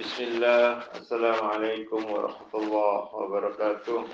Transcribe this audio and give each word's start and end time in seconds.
Bismillah, 0.00 0.96
Assalamualaikum 0.96 2.00
warahmatullahi 2.08 3.12
wabarakatuh. 3.12 4.08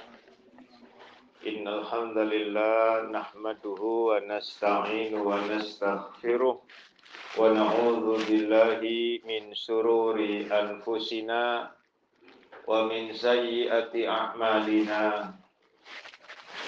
Innal 1.46 1.86
hamdalillah 1.86 3.06
nahmaduhu 3.14 4.10
wa 4.10 4.18
nasta'inu 4.18 5.22
wa 5.22 5.38
nastaghfiruh 5.46 6.58
min 9.30 9.54
sururi 9.54 10.50
anfusina 10.50 11.70
wa 12.66 12.90
min 12.90 13.14
sayyiati 13.14 14.10
a'malina. 14.10 15.38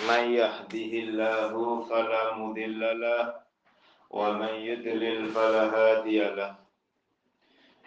May 0.07 0.39
yahdihillahu 0.39 1.91
fala 1.91 2.39
mudhillalah 2.39 3.35
wa 4.15 4.39
man 4.39 4.63
yudlil 4.63 5.27
fala. 5.35 6.68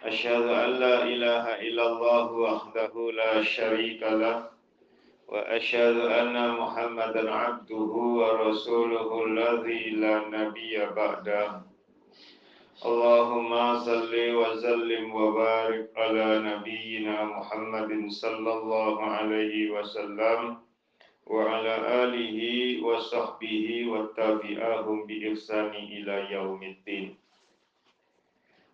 أشهد 0.04 0.42
أن 0.42 0.70
لا 0.82 1.02
إله 1.02 1.44
إلا 1.66 1.84
الله 1.86 2.32
وحده 2.32 2.92
لا 3.14 3.42
شريك 3.42 4.02
له 4.02 4.50
وأشهد 5.28 5.96
أن 5.96 6.50
محمدا 6.50 7.32
عبده 7.32 7.92
ورسوله 8.20 9.24
الذي 9.24 9.90
لا 9.90 10.18
نبي 10.28 10.86
بعده. 10.96 11.62
اللهم 12.82 13.78
صل 13.78 14.12
وسلم 14.40 15.14
وبارك 15.14 15.86
على 15.96 16.28
نبينا 16.50 17.24
محمد 17.24 18.10
صلى 18.10 18.52
الله 18.58 19.02
عليه 19.02 19.70
وسلم 19.70 20.56
وعلى 21.26 21.74
آله 22.02 22.38
وصحبه 22.86 23.66
والتابعهم 23.88 25.06
بإحسان 25.06 25.72
إلى 25.74 26.16
يوم 26.30 26.62
الدين. 26.62 27.21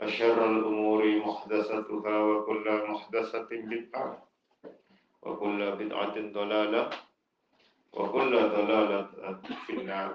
وشر 0.00 0.38
الأمور 0.50 1.02
محدثتها 1.26 2.16
وكل 2.20 2.66
محدثة 2.88 3.48
بدعة 3.50 4.22
وكل 5.22 5.60
بدعة 5.72 6.16
ضلالة 6.32 6.90
وكل 7.92 8.32
ضلالة 8.36 9.08
في 9.66 9.72
النار 9.72 10.10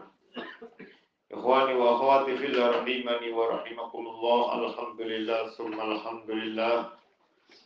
إخواني 1.31 1.73
وأخواتي 1.73 2.37
في 2.37 2.45
الله 2.45 2.67
رحمني 2.69 3.29
ورحمكم 3.31 4.03
الله 4.07 4.43
الحمد 4.59 5.01
لله 5.01 5.41
ثم 5.57 5.77
الحمد 5.81 6.29
لله 6.29 6.75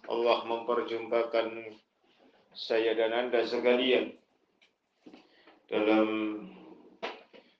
Allah 0.09 0.37
memperjumpakan 0.49 1.77
saya 2.57 2.97
dan 2.97 3.13
Anda 3.13 3.45
sekalian 3.45 4.17
dalam 5.69 6.07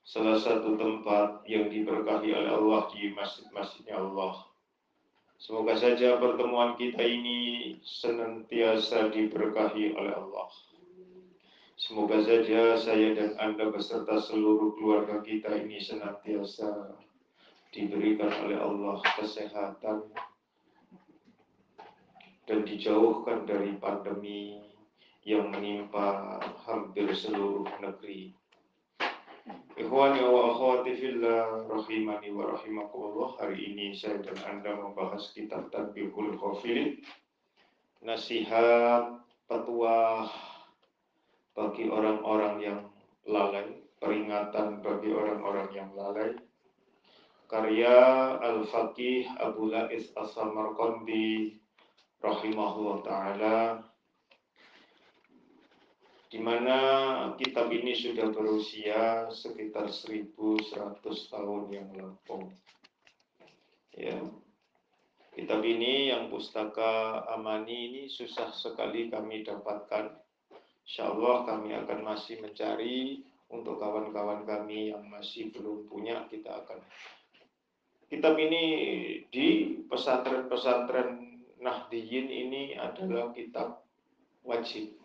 salah 0.06 0.38
satu 0.42 0.78
tempat 0.78 1.46
yang 1.50 1.70
diberkahi 1.70 2.30
oleh 2.34 2.52
Allah 2.54 2.82
di 2.94 3.12
masjid-masjidnya 3.14 3.98
Allah. 3.98 4.46
Semoga 5.41 5.73
saja 5.73 6.21
pertemuan 6.21 6.77
kita 6.77 7.01
ini 7.01 7.73
senantiasa 7.81 9.09
diberkahi 9.09 9.97
oleh 9.97 10.13
Allah. 10.13 10.53
Semoga 11.81 12.21
saja 12.21 12.77
saya 12.77 13.17
dan 13.17 13.41
Anda 13.41 13.73
beserta 13.73 14.21
seluruh 14.21 14.77
keluarga 14.77 15.25
kita 15.25 15.57
ini 15.65 15.81
senantiasa 15.81 16.93
diberikan 17.73 18.29
oleh 18.45 18.61
Allah 18.61 19.01
kesehatan 19.17 20.13
dan 22.45 22.61
dijauhkan 22.69 23.49
dari 23.49 23.81
pandemi 23.81 24.61
yang 25.25 25.49
menimpa 25.49 26.37
hampir 26.69 27.17
seluruh 27.17 27.65
negeri. 27.81 28.37
Ikhwani 29.81 30.21
wa 30.21 30.53
akhwati 30.53 30.93
fillah 30.93 31.65
rahimani 31.65 32.29
wa 32.29 32.53
rahimakumullah. 32.53 33.41
Hari 33.41 33.73
ini 33.73 33.97
saya 33.97 34.21
dan 34.21 34.37
Anda 34.45 34.77
membahas 34.77 35.33
kitab 35.33 35.73
Tadbihul 35.73 36.37
Khafilin 36.37 37.01
Nasihat 38.05 39.17
petuah 39.49 40.29
bagi 41.57 41.89
orang-orang 41.89 42.57
yang 42.61 42.81
lalai 43.25 43.81
Peringatan 44.01 44.81
bagi 44.81 45.13
orang-orang 45.13 45.69
yang 45.77 45.93
lalai. 45.93 46.33
Karya 47.49 48.37
Al-Faqih 48.41 49.29
Abu 49.37 49.69
Lais 49.69 50.09
As-Samarqandi 50.17 51.57
Rahimahullah 52.21 52.97
Ta'ala 53.05 53.57
di 56.31 56.39
mana 56.39 56.79
kitab 57.35 57.67
ini 57.75 57.91
sudah 57.91 58.31
berusia 58.31 59.27
sekitar 59.35 59.91
1100 59.91 61.03
tahun 61.03 61.63
yang 61.75 61.91
lampau. 61.99 62.47
Ya. 63.99 64.23
Kitab 65.35 65.63
ini 65.67 66.11
yang 66.15 66.31
pustaka 66.31 67.23
Amani 67.35 67.91
ini 67.91 68.03
susah 68.07 68.55
sekali 68.55 69.11
kami 69.11 69.43
dapatkan. 69.43 70.15
Insya 70.87 71.11
Allah 71.11 71.47
kami 71.47 71.75
akan 71.75 71.99
masih 72.03 72.39
mencari 72.43 73.27
untuk 73.51 73.83
kawan-kawan 73.83 74.47
kami 74.47 74.95
yang 74.95 75.03
masih 75.11 75.51
belum 75.51 75.91
punya 75.91 76.31
kita 76.31 76.63
akan 76.63 76.79
kitab 78.11 78.35
ini 78.39 78.63
di 79.31 79.79
pesantren-pesantren 79.87 81.31
Nahdiyin 81.61 82.27
ini 82.31 82.73
adalah 82.73 83.37
kitab 83.37 83.85
wajib 84.43 85.00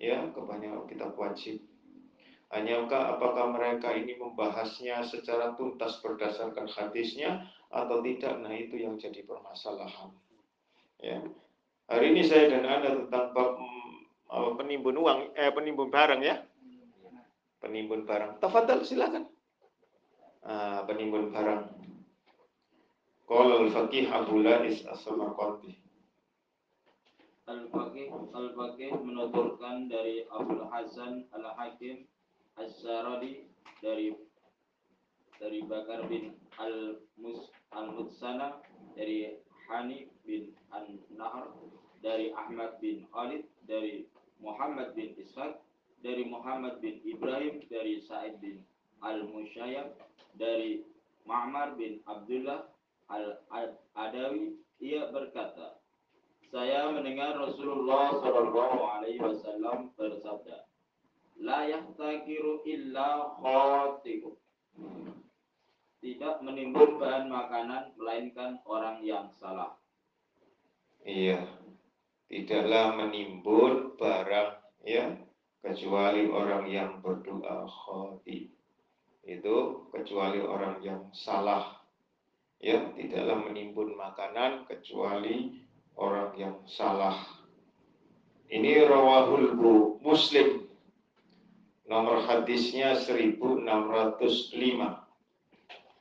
ya 0.00 0.32
kebanyakan 0.32 0.88
kitab 0.88 1.12
wajib. 1.14 1.60
Hanyakah 2.50 3.14
apakah 3.14 3.54
mereka 3.54 3.94
ini 3.94 4.18
membahasnya 4.18 5.06
secara 5.06 5.54
tuntas 5.54 6.02
berdasarkan 6.02 6.66
hadisnya 6.66 7.46
atau 7.70 8.02
tidak? 8.02 8.42
Nah 8.42 8.50
itu 8.50 8.74
yang 8.74 8.98
jadi 8.98 9.22
permasalahan. 9.22 10.10
Ya. 10.98 11.22
Hari 11.86 12.10
ini 12.10 12.26
saya 12.26 12.50
dan 12.50 12.66
anda 12.66 12.90
tentang 13.06 13.30
mm, 13.30 14.58
penimbun 14.58 14.98
uang, 14.98 15.30
eh 15.38 15.52
penimbun 15.54 15.94
barang 15.94 16.20
ya. 16.26 16.42
Penimbun 17.62 18.02
barang. 18.02 18.42
Tafadhal 18.42 18.82
silakan. 18.82 19.30
Ah, 20.42 20.82
penimbun 20.88 21.30
barang. 21.30 21.62
Qala 23.30 23.62
al-faqih 23.62 24.10
Abu 24.10 24.42
Lais 24.42 24.82
As-Samarqandi. 24.90 25.89
Al-Faqih 27.48 28.12
Al-Faqih 28.12 28.92
menuturkan 29.00 29.88
dari 29.88 30.28
Abdul 30.28 30.68
Hasan 30.68 31.24
Al-Hakim 31.32 32.04
Az-Zaradi 32.60 33.48
dari 33.80 34.12
dari 35.40 35.64
Bakar 35.64 36.04
bin 36.12 36.36
Al-Mus 36.60 37.48
Al-Mutsana 37.72 38.60
dari 38.92 39.40
Hani 39.64 40.12
bin 40.28 40.52
An-Nahr 40.68 41.56
dari 42.04 42.28
Ahmad 42.36 42.76
bin 42.84 43.08
Khalid 43.08 43.48
dari 43.64 44.04
Muhammad 44.44 44.92
bin 44.92 45.16
Ishaq 45.16 45.56
dari 46.04 46.28
Muhammad 46.28 46.84
bin 46.84 47.00
Ibrahim 47.08 47.64
dari 47.72 48.04
Sa'id 48.04 48.36
bin 48.44 48.60
Al-Musyayyab 49.00 49.96
dari 50.36 50.84
Ma'mar 51.24 51.76
bin 51.80 52.04
Abdullah 52.04 52.68
Al-Adawi 53.08 54.60
ia 54.80 55.08
berkata 55.08 55.79
saya 56.50 56.90
mendengar 56.90 57.38
Rasulullah 57.38 58.18
Shallallahu 58.18 58.78
Alaihi 58.82 59.22
Wasallam 59.22 59.94
bersabda, 59.94 60.66
"La 61.46 61.62
yahtakiru 61.70 62.66
illa 62.66 63.38
khatibu." 63.38 64.34
Tidak 66.02 66.42
menimbun 66.42 66.98
bahan 66.98 67.30
makanan 67.30 67.94
melainkan 67.94 68.58
orang 68.66 68.98
yang 69.06 69.30
salah. 69.38 69.78
Iya. 71.06 71.46
Tidaklah 72.26 72.98
menimbun 72.98 73.94
barang 74.00 74.50
ya 74.86 75.18
kecuali 75.60 76.24
orang 76.30 76.66
yang 76.72 76.90
berdoa 77.04 77.68
khoti. 77.68 78.48
Itu 79.22 79.86
kecuali 79.92 80.40
orang 80.40 80.80
yang 80.80 81.12
salah. 81.12 81.78
Ya, 82.60 82.92
tidaklah 82.96 83.44
menimbun 83.44 83.96
makanan 83.96 84.68
kecuali 84.68 85.64
orang 85.96 86.34
yang 86.38 86.56
salah. 86.66 87.16
Ini 88.50 88.86
rawahul 88.86 89.54
Muslim. 90.02 90.66
Nomor 91.90 92.22
hadisnya 92.22 92.94
1605 92.98 93.66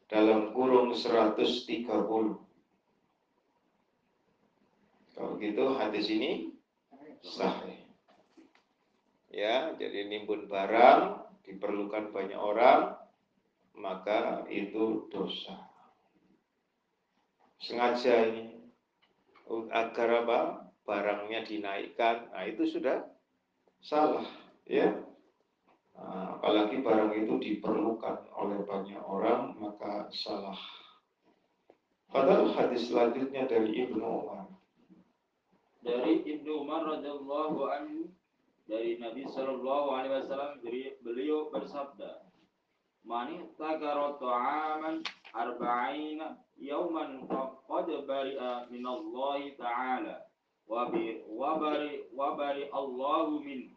dalam 0.09 0.53
kurung 0.53 0.93
130. 0.93 2.37
Kalau 5.17 5.31
gitu 5.41 5.63
hadis 5.77 6.05
ini 6.13 6.53
sahih. 7.25 7.81
Ya, 9.29 9.73
jadi 9.77 10.09
nimbun 10.09 10.49
barang 10.49 11.21
diperlukan 11.45 12.13
banyak 12.13 12.37
orang, 12.37 12.97
maka 13.77 14.45
itu 14.49 15.09
dosa. 15.09 15.69
Sengaja 17.61 18.29
ini 18.29 18.58
agar 19.69 20.09
apa? 20.25 20.39
Barangnya 20.85 21.45
dinaikkan, 21.45 22.33
nah 22.33 22.49
itu 22.49 22.65
sudah 22.65 23.05
salah, 23.77 24.25
ya. 24.65 24.89
Nah, 25.93 26.39
apalagi 26.39 26.81
barang 26.81 27.13
itu 27.13 27.33
diperlukan 27.37 28.25
oleh 28.33 28.65
banyak 28.65 28.97
orang, 29.03 29.53
maka 29.61 30.09
salah. 30.09 30.57
Padahal 32.09 32.49
hadis 32.57 32.89
selanjutnya 32.89 33.45
dari 33.45 33.85
Ibnu 33.85 34.01
Umar. 34.01 34.49
Dari 35.85 36.25
Ibnu 36.25 36.65
Umar 36.65 36.89
radhiyallahu 36.97 37.59
anhu 37.69 38.09
dari 38.65 38.97
Nabi 38.97 39.29
Shallallahu 39.29 39.87
alaihi 39.93 40.13
wasallam 40.17 40.57
beliau 41.05 41.53
bersabda, 41.53 42.25
"Mani 43.05 43.45
tagara 43.61 44.17
ta'aman 44.17 45.05
arba'ina 45.37 46.37
yauman 46.59 47.23
faqad 47.25 47.87
bari'a 48.05 48.67
min 48.69 48.83
Allah 48.85 49.39
ta'ala 49.57 50.15
wa 50.67 50.91
bi 50.91 51.23
wa 51.25 51.57
bari 51.57 52.05
wa 52.13 52.35
bari 52.35 52.69
Allahu 52.69 53.41
min 53.41 53.73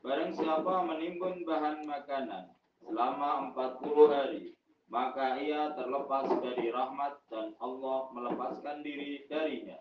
Barang 0.00 0.32
siapa 0.32 0.80
menimbun 0.88 1.44
bahan 1.44 1.84
makanan 1.84 2.56
selama 2.80 3.52
40 3.52 4.08
hari, 4.08 4.56
maka 4.88 5.36
ia 5.36 5.76
terlepas 5.76 6.40
dari 6.40 6.72
rahmat 6.72 7.20
dan 7.28 7.52
Allah 7.60 8.08
melepaskan 8.16 8.80
diri 8.80 9.28
darinya. 9.28 9.76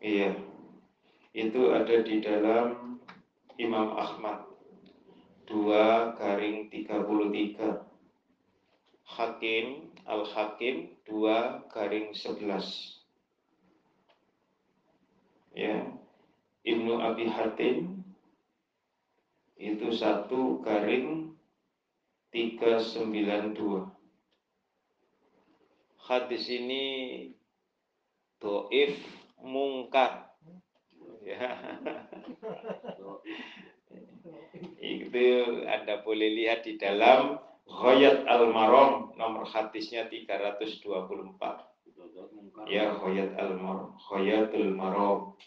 Iya. 0.00 0.32
Itu 1.36 1.76
ada 1.76 2.00
di 2.00 2.24
dalam 2.24 2.96
Imam 3.60 4.00
Ahmad 4.00 4.48
2 5.44 6.16
garing 6.16 6.72
33. 6.72 7.89
Hakim 9.10 9.90
Al-Hakim 10.06 10.94
2 11.06 11.66
garing 11.70 12.14
11. 12.14 13.02
Ya. 15.54 15.90
Ibnu 16.60 17.00
Abi 17.00 17.26
Hatim 17.26 18.04
itu 19.60 19.92
satu 19.92 20.64
garing 20.64 21.36
392 22.32 23.90
hadis 26.00 26.48
ini 26.48 26.84
doif 28.40 28.96
mungkar 29.36 30.32
ya 31.20 31.60
itu 34.80 35.26
anda 35.68 36.00
boleh 36.00 36.30
lihat 36.40 36.64
di 36.64 36.80
dalam 36.80 37.36
Khoyat 37.80 38.28
al-Marom 38.28 39.16
nomor 39.16 39.48
hadisnya 39.48 40.04
324 40.12 40.84
ya 42.68 42.92
Khoyat 43.00 43.40
al-Marom 43.40 43.96
Khoyatul 43.96 44.76
Marom. 44.76 45.40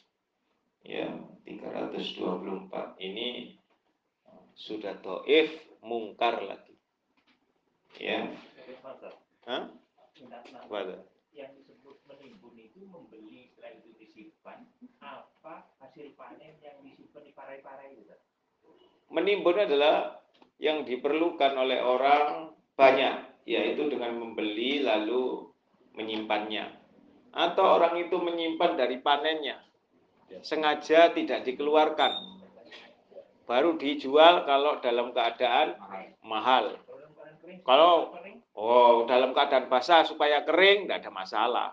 Ya 0.82 1.14
324 1.46 2.98
ini 2.98 3.54
sudah 4.58 4.98
doif 5.06 5.54
mungkar 5.86 6.42
lagi. 6.42 6.74
Ya. 8.02 8.34
Hah? 9.46 9.70
Yang 11.38 11.52
disebut 11.62 12.02
menimbun 12.10 12.58
itu 12.58 12.82
membeli 12.90 13.54
setelah 13.54 13.78
itu 13.78 13.94
disimpan. 14.02 14.66
Apa 15.06 15.70
hasil 15.78 16.18
panen 16.18 16.58
yang 16.66 16.82
disimpan 16.82 17.22
di 17.22 17.32
parai-parai 17.38 17.94
itu 17.94 18.18
menimbun 19.14 19.58
adalah 19.62 20.23
yang 20.63 20.88
diperlukan 20.88 21.60
oleh 21.60 21.83
orang 21.83 22.56
banyak 22.80 23.44
yaitu 23.44 23.92
dengan 23.92 24.15
membeli 24.15 24.80
lalu 24.80 25.51
menyimpannya 26.00 26.71
atau 27.36 27.75
orang 27.75 28.00
itu 28.00 28.15
menyimpan 28.15 28.80
dari 28.80 29.04
panennya 29.04 29.60
sengaja 30.39 31.12
tidak 31.12 31.44
dikeluarkan 31.44 32.33
baru 33.44 33.75
dijual 33.75 34.48
kalau 34.48 34.80
dalam 34.80 35.12
keadaan 35.12 35.75
mahal. 36.24 36.80
Kalau 37.68 38.15
oh 38.56 39.04
dalam 39.06 39.36
keadaan 39.36 39.68
basah 39.68 40.07
supaya 40.07 40.42
kering 40.48 40.88
nggak 40.88 41.04
ada 41.04 41.12
masalah. 41.12 41.69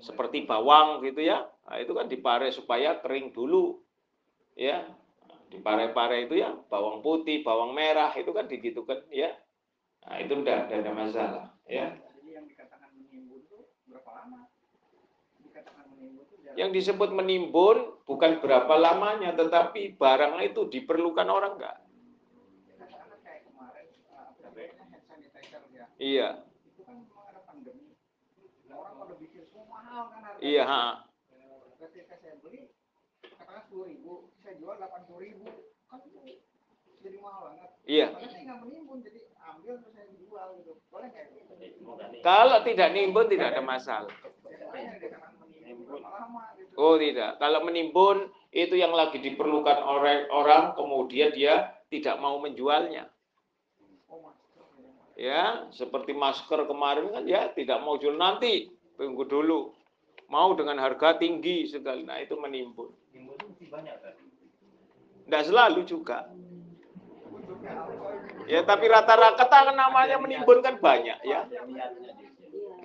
Seperti 0.00 0.44
bawang 0.44 1.00
gitu 1.00 1.24
ya, 1.24 1.48
nah, 1.64 1.80
itu 1.80 1.96
kan 1.96 2.04
dipare 2.04 2.52
supaya 2.52 3.00
kering 3.00 3.32
dulu, 3.32 3.80
ya. 4.52 4.84
Dipare-pare 5.52 6.26
itu 6.26 6.34
ya 6.40 6.52
bawang 6.68 7.00
putih, 7.04 7.44
bawang 7.46 7.72
merah 7.76 8.10
itu 8.16 8.30
kan 8.34 8.48
digitu 8.48 8.82
kan 8.82 9.00
ya. 9.12 9.32
Nah 10.04 10.20
itu 10.20 10.32
udah 10.36 10.68
ada 10.68 10.92
masalah, 10.92 11.44
ya. 11.64 11.96
Jadi 11.96 12.36
yang 12.36 12.44
dikatakan 12.44 12.92
menimbun 12.92 13.40
itu 13.40 13.58
berapa 13.88 14.10
lama? 14.12 14.52
Dikatakan 15.40 15.84
menimbun 15.96 16.28
itu 16.28 16.52
Yang 16.60 16.70
disebut 16.76 17.10
menimbun 17.16 18.04
bukan 18.04 18.44
berapa 18.44 18.74
lamanya, 18.76 19.32
tetapi 19.32 19.96
barang 19.96 20.44
itu 20.44 20.68
diperlukan 20.68 21.28
orang 21.28 21.56
nggak? 21.56 21.76
katakanlah 22.76 23.18
kayak 23.24 23.42
kemarin 23.48 23.86
apa 24.12 24.38
namanya 24.44 24.72
hand 24.76 25.04
sanitizer 25.08 25.62
ya. 25.72 25.84
Iya, 25.96 26.28
Itu 26.68 26.84
kan 26.84 27.00
memang 27.00 27.24
ada 27.32 27.40
pandemi. 27.48 27.96
Orang 28.68 28.94
pada 29.00 29.14
bikin 29.16 29.42
semua 29.48 29.66
mahal 29.70 30.10
kan 30.12 30.36
iya, 30.42 30.62
ha. 30.66 30.84
Ketika 31.80 32.14
saya 32.20 32.34
beli 32.44 32.74
katakan 33.32 33.62
sepuluh 33.64 33.86
ribu, 33.88 34.12
saya 34.44 34.54
jual 34.60 34.74
delapan 34.76 35.00
puluh 35.08 35.20
ribu, 35.24 35.48
kan 35.88 35.98
itu 36.04 36.18
jadi 37.04 37.16
mahal 37.20 37.52
banget. 37.52 37.70
iya. 37.84 38.06
Saya 38.16 38.42
nggak 38.44 38.58
menimbun, 38.64 38.98
jadi 39.04 39.20
ambil 39.40 39.74
terus 39.80 39.92
saya 39.92 40.08
jual 40.16 40.46
gitu. 40.60 40.72
Boleh 40.88 41.08
nggak 41.12 41.24
itu? 41.36 42.22
Kalau 42.24 42.58
tidak 42.64 42.88
nimbun 42.96 43.26
tidak 43.28 43.46
ada 43.52 43.62
masalah. 43.62 44.14
Oh 46.74 46.98
tidak, 46.98 47.38
kalau 47.38 47.60
menimbun 47.62 48.28
itu 48.50 48.74
yang 48.74 48.90
lagi 48.90 49.22
diperlukan 49.22 49.78
oleh 49.84 50.26
orang 50.30 50.74
kemudian 50.74 51.30
dia 51.30 51.70
tidak 51.88 52.18
mau 52.18 52.40
menjualnya. 52.42 53.06
Ya, 55.14 55.70
seperti 55.70 56.10
masker 56.10 56.66
kemarin 56.66 57.14
kan 57.14 57.22
ya 57.22 57.46
tidak 57.54 57.78
mau 57.86 57.94
jual 57.94 58.18
nanti, 58.18 58.66
tunggu 58.98 59.22
dulu. 59.22 59.70
Mau 60.26 60.56
dengan 60.58 60.82
harga 60.82 61.14
tinggi 61.14 61.70
sekali. 61.70 62.02
Nah, 62.02 62.18
itu 62.18 62.34
menimbun. 62.34 62.90
Banyak 63.74 63.96
kan 63.98 64.14
Tidak 65.24 65.42
selalu 65.50 65.80
juga. 65.82 66.30
Ya, 68.44 68.60
tapi 68.62 68.84
rata-rata 68.86 69.40
kan 69.48 69.72
namanya 69.72 70.20
menimbun 70.20 70.60
kan 70.60 70.76
banyak 70.78 71.18
ya. 71.24 71.48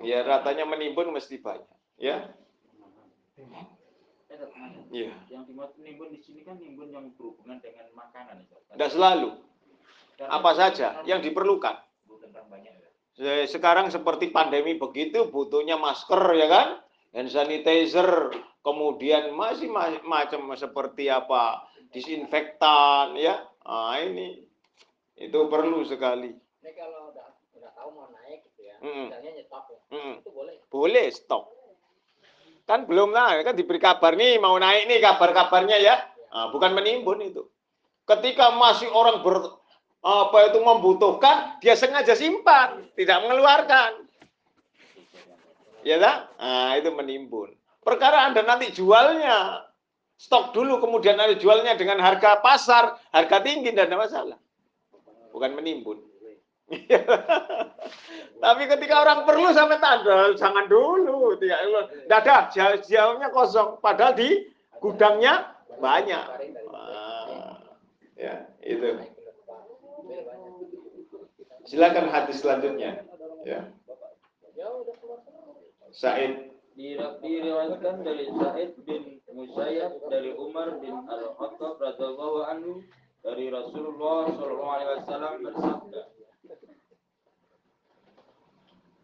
Ya, 0.00 0.18
ratanya 0.24 0.64
menimbun 0.64 1.12
mesti 1.12 1.36
banyak. 1.36 1.68
Ya. 2.00 2.32
Iya. 4.90 5.14
Yang 5.30 5.44
dimaksud 5.52 5.80
nimbun 5.84 6.08
di 6.10 6.18
sini 6.18 6.40
kan 6.42 6.58
nimbun 6.58 6.90
yang 6.90 7.12
berhubungan 7.14 7.62
dengan 7.62 7.86
makanan. 7.94 8.42
Tidak 8.48 8.90
selalu. 8.90 9.36
Karena- 10.18 10.32
Apa 10.34 10.50
saja 10.56 10.88
yang 11.06 11.22
diperlukan. 11.22 11.76
Ya 11.78 12.72
Se- 13.14 13.46
Sekarang 13.52 13.92
seperti 13.92 14.32
pandemi 14.32 14.74
begitu 14.74 15.28
butuhnya 15.28 15.76
masker 15.76 16.24
ya 16.34 16.48
kan, 16.48 16.68
hand 17.12 17.28
sanitizer, 17.28 18.32
kemudian 18.60 19.32
masih 19.32 19.68
ma- 19.72 20.04
macam 20.04 20.48
seperti 20.56 21.08
apa 21.08 21.64
disinfektan 21.90 23.16
ya. 23.16 23.44
Ah 23.64 24.00
ini 24.00 24.40
itu 25.20 25.38
perlu 25.52 25.84
sekali. 25.84 26.32
Ini 26.32 26.70
kalau 26.76 27.12
udah 27.12 27.28
udah 27.56 27.70
tahu 27.76 27.88
mau 27.92 28.08
naik 28.08 28.44
gitu 28.48 28.60
ya, 28.64 28.76
Mm-mm. 28.80 29.12
misalnya 29.12 29.30
nyetok 29.36 29.64
ya, 29.68 29.80
Mm, 29.92 30.14
itu 30.24 30.30
boleh. 30.32 30.54
Boleh 30.72 31.06
stop. 31.12 31.44
Kan 32.64 32.86
belum 32.86 33.10
lah, 33.10 33.36
kan 33.42 33.58
diberi 33.58 33.82
kabar 33.82 34.14
nih 34.14 34.38
mau 34.38 34.54
naik 34.56 34.86
nih 34.86 35.02
kabar-kabarnya 35.02 35.76
ya. 35.76 35.96
Ah, 36.30 36.48
bukan 36.54 36.72
menimbun 36.72 37.18
itu. 37.20 37.42
Ketika 38.06 38.54
masih 38.54 38.86
orang 38.94 39.26
ber 39.26 39.58
apa 40.00 40.38
itu 40.48 40.58
membutuhkan, 40.64 41.60
dia 41.60 41.76
sengaja 41.76 42.16
simpan, 42.16 42.88
tidak 42.96 43.20
mengeluarkan. 43.20 44.08
Ya 45.84 46.00
tak? 46.00 46.16
Nah, 46.40 46.72
itu 46.80 46.88
menimbun. 46.94 47.59
Perkara 47.80 48.28
Anda 48.28 48.44
nanti 48.44 48.76
jualnya, 48.76 49.64
stok 50.20 50.52
dulu, 50.52 50.84
kemudian 50.84 51.16
Anda 51.16 51.40
jualnya 51.40 51.80
dengan 51.80 52.04
harga 52.04 52.44
pasar, 52.44 53.00
harga 53.08 53.36
tinggi, 53.40 53.72
tidak 53.72 53.88
ada 53.88 53.96
masalah. 53.96 54.38
Bukan 55.32 55.56
menimbun. 55.56 56.10
Tapi 58.44 58.62
ketika 58.70 58.94
orang 59.02 59.26
perlu 59.26 59.50
sampai 59.50 59.82
tanda, 59.82 60.30
jangan 60.38 60.70
dulu. 60.70 61.34
Tidak 61.34 61.58
ada, 62.06 62.46
jauhnya 62.86 63.28
kosong. 63.34 63.82
Padahal 63.82 64.14
di 64.14 64.46
gudangnya 64.78 65.50
banyak. 65.82 66.24
Ya, 68.14 68.46
itu. 68.62 69.02
Silakan 71.66 72.06
hadis 72.12 72.38
selanjutnya. 72.44 73.02
Ya. 73.42 73.66
Said 75.90 76.54
diriwayatkan 76.76 78.02
dari 78.04 78.26
Said 78.30 78.72
bin 78.86 79.18
Musayyab 79.30 80.02
dari 80.10 80.34
Umar 80.34 80.78
bin 80.82 80.94
Al-Khattab 81.06 81.78
radhiyallahu 81.78 82.38
anhu 82.46 82.72
dari 83.22 83.50
Rasulullah 83.50 84.30
sallallahu 84.30 84.74
alaihi 84.74 84.90
wasallam 85.02 85.34
bersabda 85.44 86.02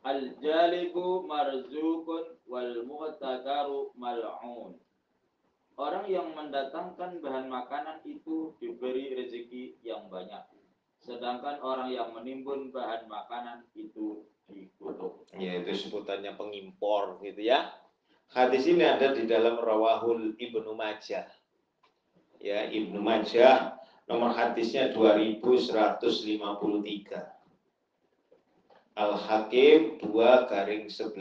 Al-jalibu 0.06 1.26
marzukun 1.26 2.38
wal 2.46 2.86
mu'takaru 2.86 3.90
mal'un. 3.98 4.78
Orang 5.74 6.06
yang 6.06 6.30
mendatangkan 6.30 7.18
bahan 7.18 7.50
makanan 7.50 8.06
itu 8.06 8.54
diberi 8.62 9.18
rezeki 9.18 9.82
yang 9.82 10.06
banyak 10.06 10.46
sedangkan 11.06 11.62
orang 11.62 11.94
yang 11.94 12.10
menimbun 12.10 12.74
bahan 12.74 13.06
makanan 13.06 13.62
itu 13.78 14.26
dikutuk. 14.50 15.26
Ya 15.36 15.60
itu 15.60 15.86
sebutannya 15.86 16.34
pengimpor 16.38 17.20
gitu 17.22 17.42
ya. 17.42 17.72
Hadis 18.30 18.66
ini 18.66 18.82
ada 18.82 19.14
di 19.14 19.26
dalam 19.26 19.58
Rawahul 19.62 20.34
Ibnu 20.34 20.74
Majah. 20.74 21.30
Ya, 22.42 22.66
Ibnu 22.66 22.98
Majah 22.98 23.78
nomor 24.10 24.34
hadisnya 24.34 24.90
2153. 24.92 25.42
Al-Hakim 28.96 30.00
2 30.00 30.50
garing 30.50 30.88
11. 30.90 31.16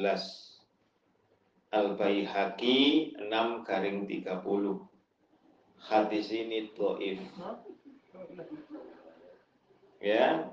Al-Baihaqi 1.75 3.13
6 3.20 3.67
garing 3.67 4.08
30. 4.08 4.88
Hadis 5.86 6.34
ini 6.34 6.74
doif 6.74 7.22
ya 10.05 10.46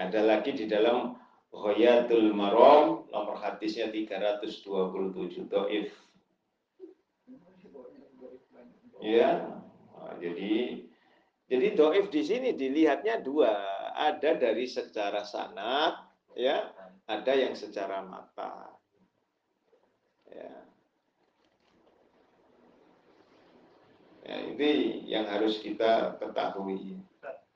ada 0.00 0.20
lagi 0.24 0.56
di 0.56 0.64
dalam 0.64 1.18
Ghayatul 1.54 2.34
Maram 2.34 3.06
nomor 3.14 3.38
hadisnya 3.38 3.88
327 3.94 5.46
doif. 5.46 5.94
Ya 9.04 9.46
nah, 9.94 10.16
jadi 10.18 10.82
jadi 11.46 11.66
doif 11.78 12.10
di 12.10 12.22
sini 12.26 12.50
dilihatnya 12.58 13.22
dua. 13.22 13.54
Ada 13.94 14.34
dari 14.34 14.66
secara 14.66 15.22
sanat 15.22 16.02
ya 16.34 16.74
ada 17.06 17.32
yang 17.36 17.54
secara 17.54 18.02
mata. 18.02 18.74
Ya. 20.26 20.52
Ya 24.24 24.36
ini 24.50 25.04
yang 25.04 25.28
harus 25.28 25.60
kita 25.60 26.16
ketahui 26.16 26.96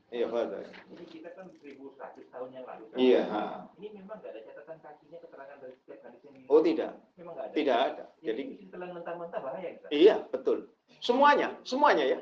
Iya, 0.09 0.25
Father. 0.33 0.65
Ini 0.89 1.05
kita 1.05 1.37
kan 1.37 1.53
1100 1.53 2.33
tahun 2.33 2.49
yang 2.57 2.65
lalu. 2.65 2.85
Kan? 2.89 2.97
Iya. 2.97 3.23
Ha. 3.29 3.43
Ini 3.77 3.89
memang 3.93 4.17
nggak 4.17 4.33
ada 4.33 4.41
catatan 4.41 4.77
kakinya 4.81 5.19
keterangan 5.21 5.57
dari 5.61 5.75
setiap 5.77 6.01
hadis 6.09 6.23
ini. 6.25 6.39
Oh 6.49 6.61
tidak, 6.65 6.93
Memang 7.21 7.33
nggak 7.37 7.47
ada. 7.53 7.55
tidak 7.55 7.77
ada. 7.77 8.05
Jadi, 8.25 8.43
Jadi 8.57 8.65
setelah 8.65 8.89
mentah-mentah 8.97 9.41
bahaya 9.45 9.69
kita. 9.77 9.87
iya 9.93 10.17
betul. 10.33 10.73
Semuanya, 11.05 11.53
semuanya 11.61 12.05
ya, 12.09 12.19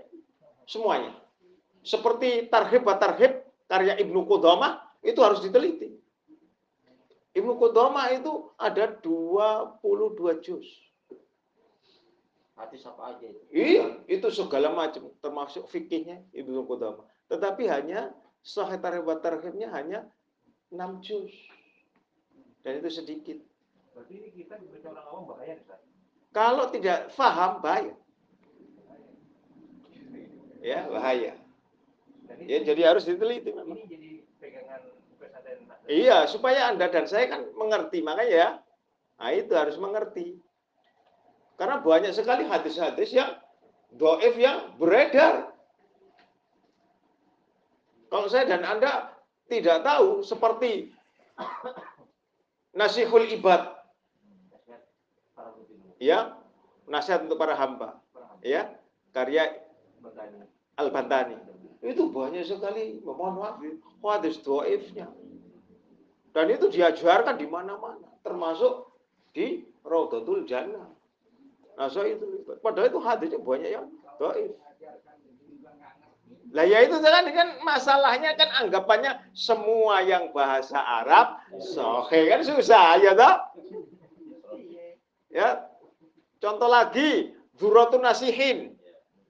semuanya. 0.66 1.14
Seperti 1.86 2.50
tarhib 2.50 2.82
tarhib 2.82 3.32
karya 3.70 3.94
Ibnu 4.02 4.26
Qudamah 4.26 4.82
itu 5.06 5.22
harus 5.22 5.38
diteliti. 5.38 5.94
Ibnu 7.38 7.54
Qudamah 7.54 8.10
itu 8.18 8.50
ada 8.58 8.98
22 8.98 10.42
juz. 10.42 10.66
Hadis 12.58 12.82
apa 12.88 13.14
aja 13.14 13.26
itu? 13.30 13.42
Iya, 13.54 14.00
itu 14.10 14.26
segala 14.34 14.74
macam 14.74 15.06
termasuk 15.22 15.70
fikihnya 15.70 16.24
Ibnu 16.34 16.66
Qudamah. 16.66 17.06
Tetapi 17.26 17.66
hanya 17.66 18.14
sahih 18.42 18.78
tarhib 18.78 19.06
tarhibnya 19.18 19.68
hanya 19.74 20.06
6 20.70 21.02
juz. 21.02 21.32
Dan 22.62 22.82
itu 22.82 22.90
sedikit. 22.90 23.38
Berarti 23.94 24.12
ini 24.18 24.28
kita 24.34 24.58
dibaca 24.58 24.86
orang 24.92 25.06
awam 25.08 25.24
bahaya 25.30 25.54
Ustaz. 25.56 25.80
Kalau 26.34 26.68
tidak 26.68 27.08
paham 27.14 27.64
bahaya. 27.64 27.94
Ya, 30.60 30.84
bahaya. 30.90 31.32
Ya, 32.42 32.58
jadi 32.66 32.82
harus 32.92 33.06
diteliti 33.06 33.54
memang. 33.54 33.78
ini 33.78 33.86
jadi 33.86 34.10
pegangan 34.42 34.82
pesantren. 35.16 35.62
Iya, 35.86 36.26
supaya 36.26 36.74
Anda 36.74 36.90
dan 36.90 37.06
saya 37.06 37.30
kan 37.30 37.46
mengerti. 37.54 38.02
Makanya 38.02 38.28
ya, 38.28 38.48
nah 39.16 39.30
itu 39.30 39.54
harus 39.54 39.78
mengerti. 39.78 40.42
Karena 41.56 41.80
banyak 41.80 42.12
sekali 42.12 42.44
hadis-hadis 42.44 43.14
yang 43.16 43.30
doif 43.94 44.36
yang 44.36 44.76
beredar. 44.76 45.55
Kalau 48.06 48.26
saya 48.30 48.46
dan 48.46 48.62
Anda 48.62 49.10
tidak 49.50 49.82
tahu 49.82 50.22
seperti 50.22 50.94
nasihul 52.74 53.26
ibad, 53.30 53.74
ya, 55.98 56.38
nasihat 56.86 57.26
untuk 57.26 57.38
para 57.38 57.58
hamba, 57.58 57.98
ya, 58.42 58.70
karya. 59.10 59.62
Al-Bantani. 60.76 61.40
Itu 61.80 62.12
banyak 62.12 62.44
sekali, 62.44 63.00
mohon 63.00 63.40
maaf, 63.40 63.56
hadis 64.04 64.36
doifnya. 64.44 65.08
Dan 66.36 66.52
itu 66.52 66.68
diajarkan 66.68 67.40
di 67.40 67.48
mana-mana, 67.48 68.12
termasuk 68.20 68.92
di 69.32 69.64
Raudatul 69.80 70.44
Jannah. 70.44 70.92
Nah, 71.80 71.88
so 71.88 72.04
itu, 72.04 72.44
padahal 72.60 72.92
itu 72.92 73.00
hadisnya 73.00 73.40
banyak 73.40 73.70
yang 73.72 73.88
doif. 74.20 74.52
Lah 76.56 76.64
ya 76.64 76.88
itu 76.88 76.96
kan 77.04 77.28
kan 77.36 77.60
masalahnya 77.60 78.32
kan 78.32 78.48
anggapannya 78.64 79.20
semua 79.36 80.00
yang 80.00 80.32
bahasa 80.32 80.80
Arab 80.80 81.36
sohe 81.60 82.32
kan 82.32 82.40
susah 82.40 82.96
ya 82.96 83.12
toh? 83.12 83.34
Ya. 85.28 85.68
Contoh 86.40 86.64
lagi, 86.64 87.36
Duratun 87.60 88.00
Nasihin. 88.00 88.72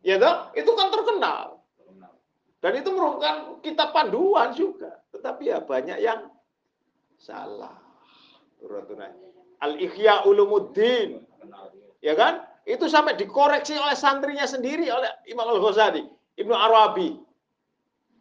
Ya 0.07 0.23
toh? 0.23 0.55
Itu 0.55 0.71
kan 0.79 0.95
terkenal. 0.95 1.59
Dan 2.63 2.79
itu 2.79 2.95
merupakan 2.95 3.59
kitab 3.59 3.91
panduan 3.91 4.55
juga. 4.55 5.03
Tetapi 5.11 5.51
ya 5.51 5.59
banyak 5.67 5.99
yang 5.99 6.31
salah. 7.19 7.75
Nasihin. 8.63 9.11
Al-Ihya 9.67 10.31
Ulumuddin. 10.31 11.27
Ya 12.07 12.15
kan? 12.15 12.47
Itu 12.63 12.87
sampai 12.87 13.19
dikoreksi 13.19 13.75
oleh 13.75 13.99
santrinya 13.99 14.47
sendiri 14.47 14.87
oleh 14.95 15.11
Imam 15.27 15.51
Al-Ghazali. 15.51 16.16
Ibnu 16.37 16.53
Arabi. 16.53 17.17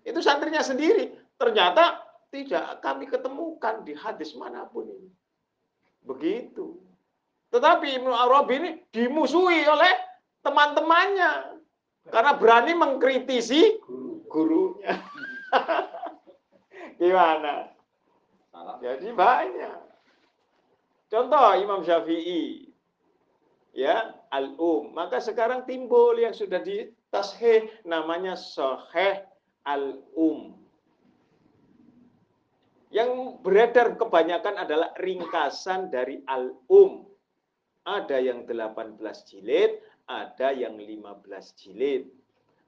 Itu 0.08 0.20
santrinya 0.24 0.64
sendiri. 0.64 1.12
Ternyata 1.36 2.00
tidak 2.32 2.80
kami 2.80 3.08
ketemukan 3.12 3.84
di 3.84 3.96
hadis 3.96 4.36
mana 4.36 4.68
pun 4.68 4.88
ini. 4.88 5.10
Begitu. 6.06 6.80
Tetapi 7.52 8.02
Ibnu 8.02 8.12
Arabi 8.12 8.54
ini 8.60 8.72
dimusuhi 8.92 9.64
oleh 9.68 9.94
teman-temannya. 10.44 11.60
Karena 12.12 12.38
berani 12.38 12.74
mengkritisi 12.78 13.82
gurunya. 14.30 15.00
Gimana? 17.02 17.72
Salah. 18.54 18.78
Jadi 18.80 19.10
banyak. 19.12 19.80
Contoh 21.10 21.48
Imam 21.58 21.82
Syafi'i. 21.82 22.70
Ya, 23.76 24.16
al-um. 24.32 24.96
Maka 24.96 25.20
sekarang 25.20 25.68
timbul 25.68 26.16
yang 26.16 26.32
sudah 26.32 26.64
di 26.64 26.88
tasheh 27.16 27.72
namanya 27.88 28.36
sahih 28.36 29.24
al-um. 29.64 30.52
Yang 32.92 33.40
beredar 33.40 33.96
kebanyakan 33.96 34.60
adalah 34.60 34.92
ringkasan 35.00 35.88
dari 35.88 36.20
al-um. 36.28 37.08
Ada 37.88 38.20
yang 38.20 38.44
18 38.44 39.00
jilid, 39.32 39.80
ada 40.12 40.52
yang 40.52 40.76
15 40.76 41.56
jilid. 41.56 42.12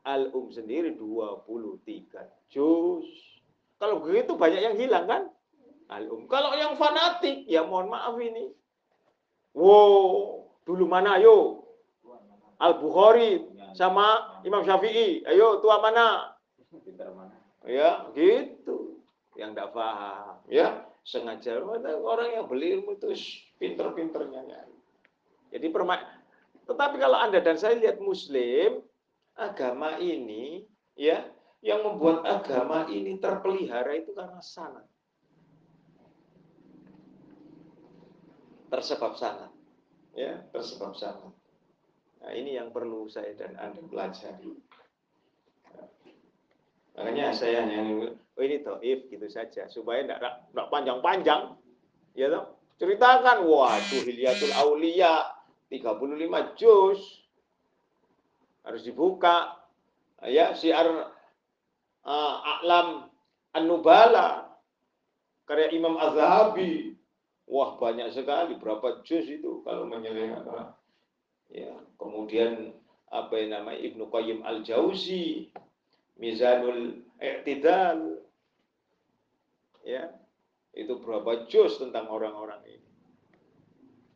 Al-um 0.08 0.48
sendiri 0.56 0.96
23 0.96 2.24
juz. 2.48 3.08
Kalau 3.75 4.00
begitu 4.00 4.39
banyak 4.39 4.62
yang 4.63 4.75
hilang 4.80 5.04
kan? 5.04 5.24
Al-um. 5.92 6.24
Kalau 6.32 6.56
yang 6.56 6.80
fanatik, 6.80 7.44
ya 7.44 7.68
mohon 7.68 7.92
maaf 7.92 8.16
ini. 8.16 8.51
Wow, 9.51 10.48
dulu 10.63 10.88
mana 10.88 11.20
yo? 11.20 11.66
Al-Bukhari 12.57 13.45
sama 13.77 14.41
Imam 14.41 14.65
Syafi'i. 14.65 15.25
Ayo, 15.29 15.61
tua 15.61 15.81
mana? 15.81 16.37
Pintar 16.83 17.13
mana? 17.13 17.37
Ya, 17.65 18.09
gitu. 18.17 19.01
Yang 19.37 19.49
tidak 19.53 19.69
paham. 19.77 20.41
Ya, 20.49 20.85
sengaja. 21.05 21.61
Orang 22.01 22.29
yang 22.33 22.45
beli 22.49 22.77
ilmu 22.81 22.97
itu 22.97 23.13
pinter-pinternya 23.61 24.41
nyari. 24.41 24.77
Jadi 25.53 25.67
perma 25.71 26.17
tetapi 26.67 26.95
kalau 26.99 27.17
Anda 27.17 27.39
dan 27.39 27.55
saya 27.55 27.79
lihat 27.79 28.03
muslim, 28.03 28.83
agama 29.39 29.95
ini 30.03 30.67
ya 30.99 31.23
yang 31.63 31.81
membuat 31.87 32.27
agama 32.27 32.91
ini 32.91 33.15
terpelihara 33.17 33.95
itu 33.95 34.11
karena 34.11 34.43
sanat. 34.43 34.83
Tersebab 38.67 39.15
sanat. 39.15 39.51
Ya, 40.11 40.43
tersebab 40.51 40.91
sanat. 40.99 41.31
Nah, 42.27 42.36
ini 42.36 42.60
yang 42.60 42.75
perlu 42.75 43.07
saya 43.07 43.31
dan 43.39 43.55
Anda 43.55 43.79
pelajari. 43.88 44.51
Makanya 47.00 47.31
saya 47.31 47.63
hanya 47.63 47.88
oh 48.12 48.43
ini 48.43 48.60
toif 48.67 49.07
gitu 49.07 49.31
saja 49.31 49.72
supaya 49.72 50.03
tidak 50.03 50.51
panjang-panjang. 50.67 51.55
Ya 52.19 52.27
toh? 52.27 52.60
Ceritakan, 52.84 53.48
waduh 53.48 54.03
Hilyatul 54.03 54.51
Aulia 54.60 55.39
35 55.72 56.60
juz 56.60 57.00
harus 58.67 58.84
dibuka. 58.84 59.63
Ya, 60.27 60.51
siar 60.51 60.84
uh, 62.03 62.36
A'lam 62.60 63.07
An-Nubala 63.55 64.51
karya 65.48 65.72
Imam 65.72 65.96
Az-Zahabi. 65.96 66.91
Wah, 67.48 67.79
banyak 67.79 68.12
sekali 68.12 68.60
berapa 68.60 69.00
juz 69.07 69.31
itu 69.31 69.63
kalau 69.63 69.88
menyelesaikan. 69.88 70.75
Ya, 71.48 71.72
kemudian 71.96 72.75
apa 73.08 73.39
yang 73.39 73.56
namanya 73.56 73.80
Ibnu 73.80 74.12
Qayyim 74.12 74.44
Al-Jauzi 74.44 75.48
Mizanul 76.20 77.08
Iqtidal 77.22 78.20
ya 79.88 80.12
itu 80.75 80.94
berapa 81.00 81.48
juz 81.48 81.80
tentang 81.80 82.12
orang-orang 82.12 82.60
ini. 82.68 82.89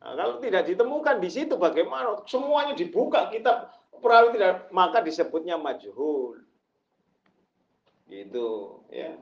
Nah, 0.02 0.18
kalau 0.18 0.36
tidak 0.42 0.66
ditemukan 0.66 1.16
di 1.22 1.30
situ 1.30 1.54
bagaimana? 1.56 2.22
Semuanya 2.26 2.74
dibuka 2.74 3.30
kitab 3.30 3.70
perawi 4.02 4.34
tidak 4.34 4.68
maka 4.74 4.98
disebutnya 5.00 5.56
majhul. 5.56 6.42
Gitu 8.10 8.48
ya. 8.90 9.14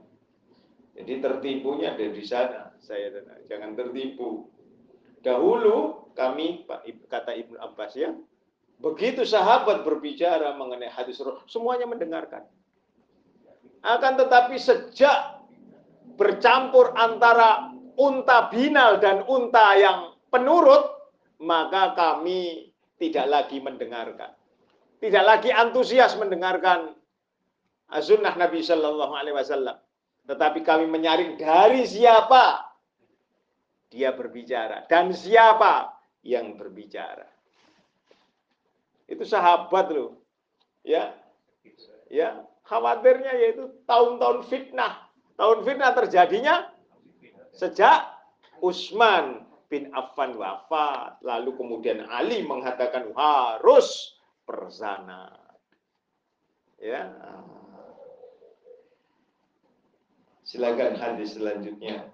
Jadi 0.96 1.12
tertipunya 1.22 1.94
ada 1.94 2.06
di 2.10 2.24
sana 2.24 2.74
saya 2.80 3.22
jangan 3.46 3.76
tertipu. 3.76 4.48
Dahulu 5.20 5.99
kami 6.16 6.66
kata 7.10 7.34
Ibnu 7.34 7.56
Abbas 7.58 7.94
ya 7.96 8.14
begitu 8.80 9.28
sahabat 9.28 9.84
berbicara 9.84 10.56
mengenai 10.56 10.88
hadis 10.88 11.20
semuanya 11.46 11.84
mendengarkan 11.84 12.44
akan 13.80 14.12
tetapi 14.20 14.60
sejak 14.60 15.40
bercampur 16.20 16.92
antara 17.00 17.72
unta 17.96 18.52
binal 18.52 19.00
dan 19.00 19.24
unta 19.24 19.76
yang 19.76 20.12
penurut, 20.28 20.84
maka 21.40 21.96
kami 21.96 22.72
tidak 23.00 23.26
lagi 23.28 23.60
mendengarkan. 23.60 24.36
Tidak 25.00 25.24
lagi 25.24 25.48
antusias 25.48 26.12
mendengarkan 26.20 26.92
sunnah 28.04 28.36
Nabi 28.36 28.60
Shallallahu 28.60 29.16
Alaihi 29.16 29.36
Wasallam. 29.36 29.80
Tetapi 30.28 30.60
kami 30.60 30.84
menyaring 30.84 31.40
dari 31.40 31.88
siapa 31.88 32.68
dia 33.90 34.12
berbicara 34.12 34.86
dan 34.86 35.10
siapa 35.10 35.90
yang 36.24 36.56
berbicara. 36.56 37.26
Itu 39.10 39.26
sahabat 39.26 39.90
loh. 39.90 40.20
Ya. 40.86 41.16
Ya, 42.10 42.42
Khawatirnya 42.66 43.34
yaitu 43.34 43.66
tahun-tahun 43.86 44.46
fitnah. 44.46 45.10
Tahun 45.34 45.58
fitnah 45.66 45.90
terjadinya 45.94 46.70
sejak 47.50 48.06
Utsman 48.62 49.46
bin 49.66 49.90
Affan 49.90 50.38
wafat. 50.38 51.18
Lalu 51.26 51.58
kemudian 51.58 52.06
Ali 52.06 52.46
mengatakan 52.46 53.10
harus 53.14 54.14
berzana. 54.46 55.34
Ya. 56.78 57.10
Silakan 60.46 60.94
hadis 60.98 61.34
selanjutnya. 61.34 62.06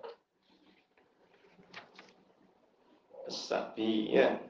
Sapi 3.37 4.17
ya. 4.17 4.41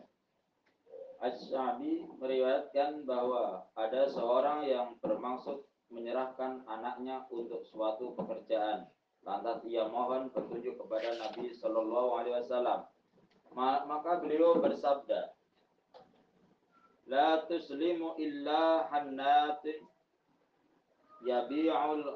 As-Sa'di 1.19 2.07
meriwayatkan 2.23 3.03
bahwa 3.03 3.67
ada 3.75 4.07
seorang 4.07 4.63
yang 4.63 4.95
bermaksud 5.03 5.67
menyerahkan 5.91 6.63
anaknya 6.71 7.27
untuk 7.27 7.67
suatu 7.67 8.15
pekerjaan. 8.15 8.87
Lantas 9.27 9.67
ia 9.67 9.91
mohon 9.91 10.31
petunjuk 10.31 10.79
kepada 10.79 11.19
Nabi 11.19 11.51
Shallallahu 11.51 12.15
Alaihi 12.15 12.37
Wasallam. 12.39 12.81
Maka 13.59 14.23
beliau 14.23 14.63
bersabda, 14.63 15.35
La 17.11 17.43
tuslimu 17.51 18.15
illa 18.23 18.87
hannat 18.91 19.63
yabi'ul 21.27 22.07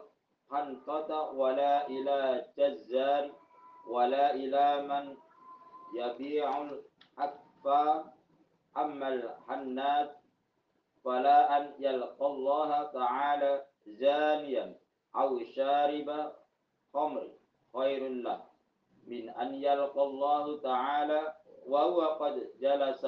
hantata 0.50 1.34
wala 1.34 1.86
ila 1.90 2.42
jazzar 2.54 3.30
wala 3.86 4.34
ila 4.34 4.82
man 4.86 5.14
يبيع 5.94 6.62
الحق 6.62 7.66
أما 8.76 9.08
الحنات 9.08 10.16
فلا 11.04 11.56
أن 11.56 11.72
يلقى 11.78 12.26
الله 12.26 12.82
تعالى 12.82 13.64
زانيا 13.86 14.76
أو 15.16 15.40
شارب 15.56 16.32
خمر 16.94 17.28
خير 17.76 18.08
له. 18.08 18.40
من 19.06 19.30
أن 19.30 19.54
يلقى 19.54 20.02
الله 20.02 20.60
تعالى 20.60 21.34
وهو 21.66 22.00
قد 22.00 22.50
جلس 22.60 23.06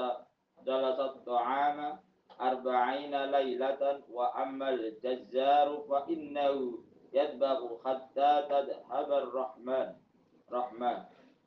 جلس 0.67 0.99
الطعام 1.01 1.99
أربعين 2.41 3.25
ليلة 3.25 4.01
وأما 4.11 4.69
الجزار 4.71 5.85
فإنه 5.91 6.79
يذبح 7.13 7.59
حتى 7.85 8.33
تذهب 8.49 9.13
الرحمن 9.13 9.89
رحمن. 10.53 10.99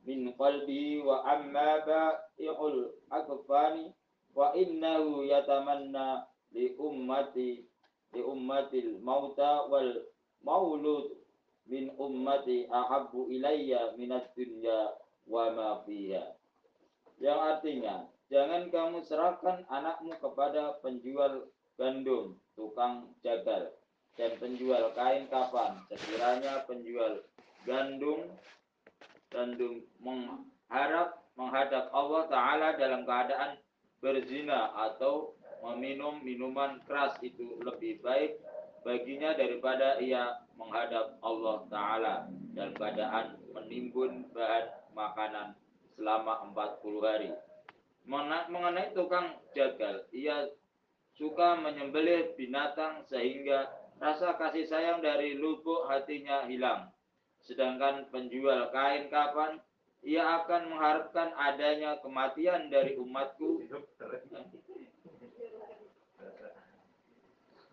Min 0.06 0.30
qalbi 0.38 1.02
wa 1.02 1.26
amma 1.26 1.82
ba'i'ul 1.82 2.94
akfani 3.10 3.90
wa 4.30 4.54
innahu 4.54 5.26
yatamanna 5.26 6.30
li 6.54 6.78
ummati 6.78 7.66
li 8.14 8.20
ummatil 8.22 9.02
mauta 9.02 9.66
wal 9.66 10.06
maulud 10.46 11.10
min 11.66 11.90
ummati 11.98 12.70
ahabbu 12.70 13.26
ilayya 13.34 13.98
minat 13.98 14.30
dunya 14.38 14.94
wa 15.26 15.50
ma 15.50 15.82
fiha. 15.82 16.38
Yang 17.18 17.40
artinya, 17.42 18.06
jangan 18.30 18.70
kamu 18.70 19.02
serahkan 19.02 19.66
anakmu 19.66 20.14
kepada 20.22 20.78
penjual 20.78 21.50
gandum, 21.74 22.38
tukang 22.54 23.10
jagal, 23.26 23.74
dan 24.14 24.32
penjual 24.38 24.94
kain 24.94 25.26
kapan. 25.26 25.82
Sekiranya 25.90 26.62
penjual 26.70 27.26
gandum 27.66 28.30
gandum 29.30 29.82
mengharap 30.00 31.22
menghadap 31.36 31.92
Allah 31.92 32.22
Ta'ala 32.32 32.68
dalam 32.80 33.04
keadaan 33.04 33.60
berzina 34.00 34.72
atau 34.72 35.36
meminum 35.60 36.22
minuman 36.22 36.80
keras 36.88 37.16
itu 37.20 37.60
lebih 37.60 38.00
baik 38.00 38.40
baginya 38.86 39.34
daripada 39.34 39.98
ia 39.98 40.40
menghadap 40.54 41.18
Allah 41.20 41.58
Ta'ala 41.68 42.14
dalam 42.54 42.72
keadaan 42.78 43.26
menimbun 43.52 44.30
bahan 44.32 44.64
makanan 44.96 45.58
selama 45.98 46.52
40 46.54 47.02
hari. 47.04 47.30
Mengenai 48.06 48.94
tukang 48.94 49.42
jagal, 49.52 50.06
ia 50.14 50.46
suka 51.18 51.58
menyembelih 51.58 52.38
binatang 52.38 53.02
sehingga 53.10 53.66
rasa 53.98 54.38
kasih 54.38 54.68
sayang 54.68 55.02
dari 55.02 55.34
lubuk 55.34 55.90
hatinya 55.90 56.46
hilang. 56.46 56.92
Sedangkan 57.46 58.10
penjual 58.10 58.74
kain 58.74 59.06
kapan, 59.06 59.62
ia 60.02 60.42
akan 60.42 60.74
mengharapkan 60.74 61.30
adanya 61.38 62.02
kematian 62.02 62.66
dari 62.70 62.98
umatku 62.98 63.62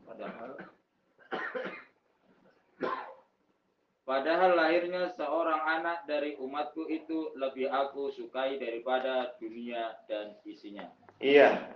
Padahal 0.06 0.52
Padahal 4.04 4.52
lahirnya 4.60 5.16
seorang 5.16 5.64
anak 5.80 6.04
dari 6.06 6.36
umatku 6.36 6.92
itu 6.92 7.32
lebih 7.40 7.72
aku 7.72 8.12
sukai 8.12 8.60
daripada 8.60 9.32
dunia 9.40 9.96
dan 10.12 10.36
isinya. 10.44 10.92
Iya. 11.24 11.72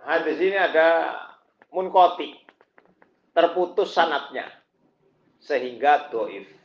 Hadis 0.00 0.40
ini 0.40 0.56
ada 0.56 1.20
munkoti. 1.68 2.32
Terputus 3.36 3.92
sanatnya. 3.92 4.48
Sehingga 5.36 6.08
doif. 6.08 6.55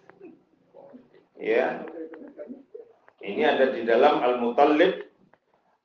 Ya. 1.41 1.81
Ini 3.21 3.41
ada 3.41 3.73
di 3.73 3.81
dalam 3.81 4.21
Al-Mutallib 4.21 5.09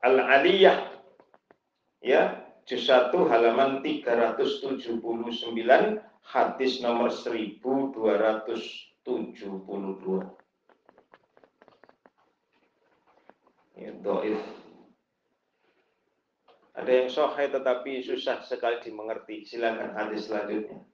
Al-Aliyah. 0.04 0.92
Ya, 2.04 2.44
juz 2.68 2.84
1 2.84 3.16
halaman 3.32 3.80
379 3.80 5.00
hadis 6.28 6.72
nomor 6.84 7.08
1272. 7.08 9.08
Ya, 13.80 13.96
doif. 14.04 14.40
Ada 16.76 16.92
yang 16.92 17.08
sahih 17.08 17.48
tetapi 17.48 18.04
susah 18.04 18.44
sekali 18.44 18.84
dimengerti. 18.84 19.48
Silakan 19.48 19.96
hadis 19.96 20.28
selanjutnya. 20.28 20.84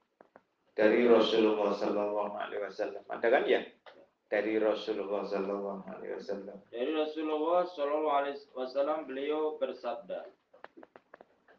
Dari 0.78 1.02
Rasulullah 1.10 1.74
Sallallahu 1.74 2.38
Alaihi 2.38 2.62
Wasallam. 2.62 3.02
Ada 3.10 3.26
kan 3.26 3.42
ya? 3.50 3.66
Dari 4.32 4.56
Rasulullah 4.56 5.28
Sallallahu 5.28 5.84
Alaihi 5.92 6.16
Wasallam. 6.16 6.56
Dari 6.72 6.88
Rasulullah 6.96 7.68
Shallallahu 7.68 8.16
Alaihi 8.16 8.40
Wasallam 8.56 9.04
beliau 9.04 9.60
bersabda, 9.60 10.24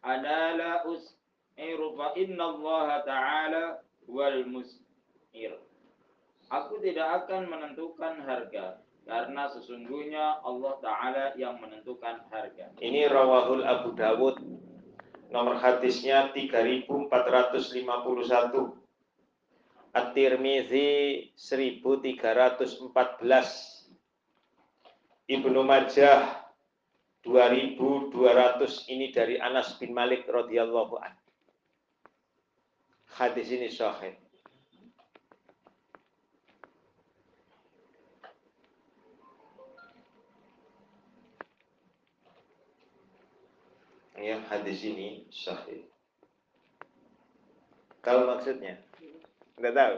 "Ana 0.02 0.58
la 0.58 0.74
us'iru 0.90 1.94
fa 1.94 2.18
inna 2.18 2.50
Allah 2.50 3.06
Taala 3.06 3.78
wal 4.10 4.50
mus'ir." 4.50 5.54
Aku 6.50 6.82
tidak 6.82 7.30
akan 7.30 7.46
menentukan 7.46 8.26
harga 8.26 8.82
karena 9.06 9.54
sesungguhnya 9.54 10.42
Allah 10.42 10.74
Taala 10.82 11.38
yang 11.38 11.62
menentukan 11.62 12.26
harga. 12.34 12.74
Ini 12.82 13.06
Rawahul 13.06 13.70
Abu 13.70 13.94
Dawud. 13.94 14.42
Nomor 15.30 15.62
hadisnya 15.62 16.34
3451. 16.34 18.83
At-Tirmizi 19.94 21.30
1314. 21.38 22.90
Ibnu 25.30 25.62
Majah 25.64 26.44
2200 27.24 28.92
ini 28.92 29.14
dari 29.16 29.40
Anas 29.40 29.80
bin 29.80 29.96
Malik 29.96 30.28
radhiyallahu 30.28 31.00
an. 31.00 31.16
Hadis 33.14 33.54
ini 33.54 33.70
sahih. 33.70 34.18
Ya, 44.18 44.40
hadis 44.50 44.82
ini 44.84 45.30
sahih. 45.30 45.86
Tahu 48.04 48.28
maksudnya? 48.28 48.82
Enggak 49.58 49.74
tahu. 49.78 49.96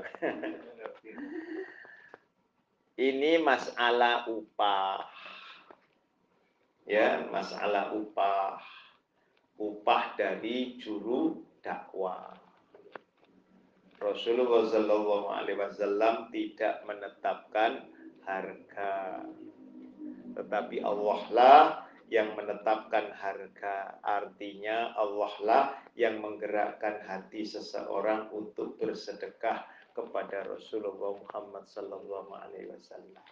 ini 3.08 3.40
masalah 3.40 4.28
upah. 4.28 5.08
Ya, 6.86 7.26
masalah 7.32 7.96
upah. 7.96 8.60
Upah 9.56 10.20
dari 10.20 10.76
juru 10.80 11.40
dakwah. 11.64 12.36
Rasulullah 13.96 14.68
Shallallahu 14.68 15.32
Alaihi 15.32 15.58
Wasallam 15.58 16.28
tidak 16.30 16.84
menetapkan 16.84 17.88
harga, 18.28 19.24
tetapi 20.36 20.84
Allah 20.84 21.22
lah 21.32 21.85
yang 22.10 22.38
menetapkan 22.38 23.10
harga. 23.18 23.98
Artinya 24.06 24.94
Allah 24.94 25.34
lah 25.42 25.66
yang 25.98 26.22
menggerakkan 26.22 27.02
hati 27.06 27.46
seseorang 27.46 28.30
untuk 28.30 28.78
bersedekah 28.78 29.66
kepada 29.96 30.46
Rasulullah 30.46 31.18
Muhammad 31.18 31.66
Sallallahu 31.66 32.32
Alaihi 32.36 32.70
Wasallam. 32.70 33.26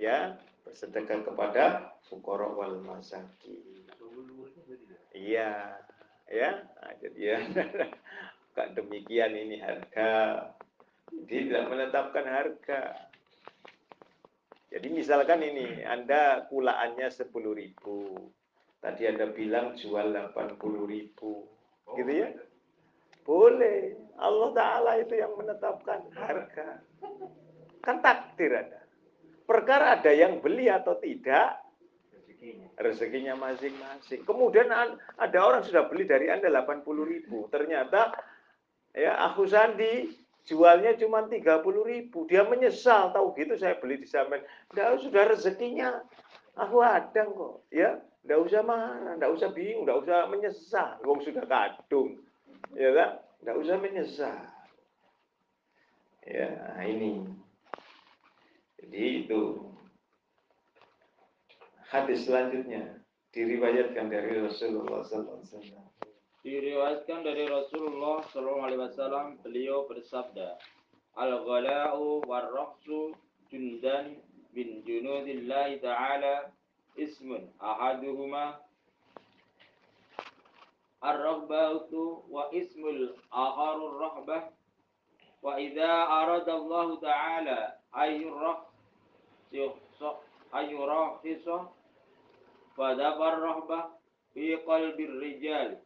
Ya, 0.00 0.40
bersedekah 0.64 1.26
kepada 1.26 1.92
fukara 2.08 2.48
wal 2.48 2.80
masakin. 2.80 3.84
Iya, 5.12 5.76
ya. 6.30 6.50
Nah, 6.62 6.92
jadi 7.02 7.20
ya, 7.20 7.38
demikian 8.78 9.34
ini 9.36 9.60
harga. 9.60 10.46
Dia 11.26 11.40
tidak 11.42 11.64
menetapkan 11.68 12.24
harga. 12.24 13.09
Jadi 14.70 14.86
misalkan 14.94 15.42
ini, 15.42 15.82
Anda 15.82 16.46
kulaannya 16.46 17.10
10 17.10 17.26
ribu. 17.50 18.14
Tadi 18.78 19.02
Anda 19.10 19.28
bilang 19.34 19.74
jual 19.74 20.14
80 20.14 20.86
ribu. 20.86 21.50
Gitu 21.98 22.12
ya? 22.14 22.30
Boleh. 23.26 23.98
Allah 24.16 24.50
Ta'ala 24.54 24.92
itu 25.02 25.18
yang 25.18 25.34
menetapkan 25.34 26.06
harga. 26.14 26.80
Kan 27.82 27.98
takdir 27.98 28.54
ada. 28.54 28.80
Perkara 29.42 29.98
ada 29.98 30.14
yang 30.14 30.38
beli 30.38 30.70
atau 30.70 30.94
tidak, 31.02 31.58
rezekinya 32.78 33.34
masing-masing. 33.34 34.22
Kemudian 34.22 34.70
ada 35.18 35.38
orang 35.42 35.66
sudah 35.66 35.90
beli 35.90 36.06
dari 36.06 36.30
Anda 36.30 36.48
80 36.48 36.86
ribu. 37.04 37.50
Ternyata 37.50 38.14
ya 38.94 39.18
aku 39.26 39.50
Sandi 39.50 40.08
jualnya 40.48 40.96
cuma 40.96 41.26
30 41.26 41.40
ribu. 41.84 42.24
Dia 42.28 42.46
menyesal, 42.46 43.12
tahu 43.12 43.36
gitu 43.36 43.56
saya 43.56 43.76
beli 43.78 44.00
di 44.00 44.08
Samen. 44.08 44.40
Enggak, 44.72 45.00
sudah 45.02 45.22
rezekinya. 45.28 46.00
Aku 46.58 46.82
ada 46.82 47.24
kok, 47.24 47.64
ya. 47.72 48.00
Enggak 48.20 48.40
usah 48.44 48.60
marah, 48.60 49.16
enggak 49.16 49.32
usah 49.32 49.48
bingung, 49.52 49.88
enggak 49.88 50.00
usah 50.04 50.18
menyesal. 50.28 50.90
Wong 51.08 51.20
sudah 51.24 51.44
kadung. 51.48 52.20
Ya 52.76 52.90
kan? 52.92 53.10
Enggak 53.40 53.56
usah 53.64 53.76
menyesal. 53.80 54.38
Ya, 56.28 56.52
ini. 56.84 57.24
Jadi 58.76 59.24
itu 59.24 59.40
hadis 61.88 62.28
selanjutnya 62.28 63.00
diriwayatkan 63.32 64.10
dari 64.10 64.42
Rasulullah 64.42 65.00
SAW. 65.06 65.46
Diriwayatkan 66.40 67.20
dari 67.20 67.44
Rasulullah 67.44 68.24
Shallallahu 68.32 68.64
Alaihi 68.64 68.80
Wasallam 68.80 69.36
beliau 69.44 69.84
bersabda, 69.84 70.56
Al 71.12 71.44
ghala'u 71.44 72.24
war 72.24 72.48
raqsu 72.48 73.12
jundan 73.52 74.16
bin 74.56 74.80
junudillahi 74.88 75.84
ta'ala 75.84 76.48
ismun 76.96 77.44
ahaduhuma. 77.60 78.56
Ar-rahbatu 81.04 82.24
wa 82.32 82.48
ismul 82.56 83.12
akharur 83.28 84.00
rahbah. 84.00 84.48
Wa 85.44 85.60
idza 85.60 85.92
arada 86.08 86.56
Allah 86.56 86.88
ta'ala 87.04 87.60
ayyurah 87.92 88.64
ayyurah 90.56 91.20
fadabar 92.72 93.34
rahbah 93.44 93.92
fi 94.32 94.56
qalbir 94.64 95.12
rijal 95.20 95.76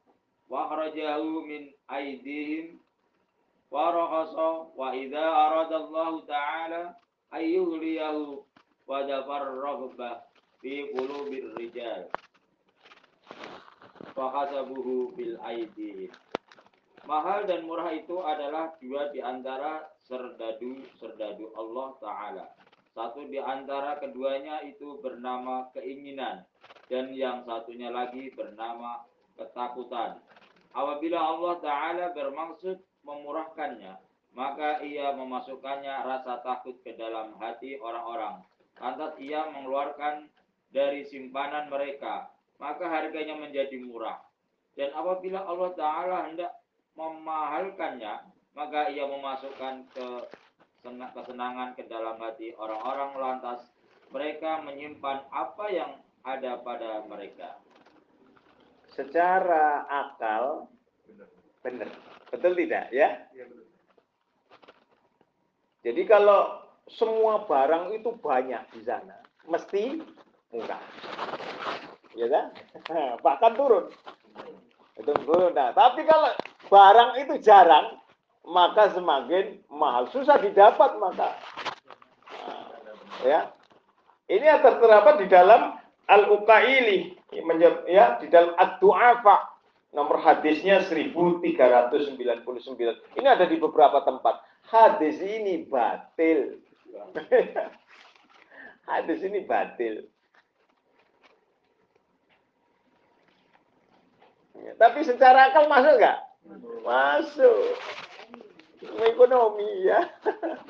wa 0.48 0.68
akhrajahu 0.68 1.46
min 1.46 1.72
aidihim 1.88 2.80
wa 3.70 3.90
rakhasa 3.90 4.70
wa 4.76 4.94
idza 4.94 5.24
arada 5.24 5.76
Allah 5.82 6.12
ta'ala 6.28 6.82
ayyuhliyahu 7.32 8.44
wa 8.86 8.94
dafar 9.08 9.48
rahba 9.48 10.24
fi 10.60 10.92
qulubir 10.92 11.52
rijal 11.56 12.08
wa 14.14 14.26
kasabuhu 14.30 15.16
bil 15.16 15.34
aidihim 15.42 16.12
Mahal 17.04 17.44
dan 17.44 17.68
murah 17.68 17.92
itu 17.92 18.16
adalah 18.24 18.72
dua 18.80 19.12
di 19.12 19.20
antara 19.20 19.92
serdadu 20.08 20.80
serdadu 20.96 21.52
Allah 21.52 21.88
Ta'ala. 22.00 22.46
Satu 22.96 23.28
di 23.28 23.36
antara 23.36 24.00
keduanya 24.00 24.64
itu 24.64 24.96
bernama 25.04 25.68
keinginan 25.76 26.48
dan 26.88 27.12
yang 27.12 27.44
satunya 27.44 27.92
lagi 27.92 28.32
bernama 28.32 29.04
ketakutan. 29.36 30.16
Apabila 30.74 31.18
Allah 31.22 31.54
Ta'ala 31.62 32.06
bermaksud 32.10 32.82
memurahkannya, 33.06 33.94
maka 34.34 34.82
ia 34.82 35.14
memasukkannya 35.14 36.02
rasa 36.02 36.42
takut 36.42 36.82
ke 36.82 36.98
dalam 36.98 37.38
hati 37.38 37.78
orang-orang. 37.78 38.42
Lantas 38.82 39.14
ia 39.22 39.46
mengeluarkan 39.54 40.26
dari 40.74 41.06
simpanan 41.06 41.70
mereka, 41.70 42.26
maka 42.58 42.90
harganya 42.90 43.38
menjadi 43.38 43.78
murah. 43.86 44.18
Dan 44.74 44.90
apabila 44.90 45.46
Allah 45.46 45.70
Ta'ala 45.78 46.16
hendak 46.26 46.50
memahalkannya, 46.98 48.26
maka 48.58 48.90
ia 48.90 49.06
memasukkan 49.06 49.86
ke 49.94 50.06
kesenangan 50.84 51.78
ke 51.78 51.86
dalam 51.86 52.18
hati 52.18 52.50
orang-orang 52.58 53.16
lantas 53.16 53.72
mereka 54.12 54.60
menyimpan 54.60 55.24
apa 55.32 55.66
yang 55.72 55.96
ada 56.26 56.60
pada 56.60 57.00
mereka 57.08 57.63
secara 58.94 59.84
akal 59.90 60.70
benar. 61.60 61.90
Betul 62.30 62.54
tidak 62.54 62.90
ya? 62.94 63.26
Jadi 65.84 66.02
kalau 66.08 66.64
semua 66.88 67.44
barang 67.44 67.92
itu 67.92 68.14
banyak 68.16 68.62
di 68.72 68.80
sana, 68.86 69.20
mesti 69.44 70.00
murah. 70.54 70.80
Ya 72.14 72.26
kan? 72.30 72.46
Bahkan 73.24 73.52
turun. 73.58 73.90
Itu 74.96 75.12
turun. 75.26 75.52
Nah, 75.52 75.74
tapi 75.74 76.06
kalau 76.08 76.30
barang 76.70 77.10
itu 77.20 77.34
jarang, 77.44 78.00
maka 78.46 78.94
semakin 78.94 79.60
mahal. 79.68 80.08
Susah 80.08 80.40
didapat 80.40 80.96
maka. 80.96 81.36
Nah, 82.30 82.64
ya. 83.26 83.40
Ini 84.24 84.40
yang 84.40 84.62
terdapat 84.64 85.20
di 85.20 85.26
dalam 85.28 85.76
Al-Uqaili 86.08 87.13
ya 87.90 88.22
di 88.22 88.30
dalam 88.30 88.54
ad-du'afa 88.54 89.54
nomor 89.94 90.18
hadisnya 90.20 90.82
1399. 90.90 92.74
Ini 93.14 93.28
ada 93.30 93.46
di 93.46 93.56
beberapa 93.56 94.02
tempat. 94.02 94.42
Hadis 94.66 95.22
ini 95.22 95.62
batil. 95.70 96.58
hadis 98.90 99.22
ini 99.22 99.46
batil. 99.46 100.02
Ya, 104.58 104.74
tapi 104.78 105.04
secara 105.06 105.46
akal 105.50 105.68
masuk 105.70 105.98
nggak? 105.98 106.18
Masuk. 106.82 107.78
Ekonomi 108.84 109.86
ya. 109.86 110.10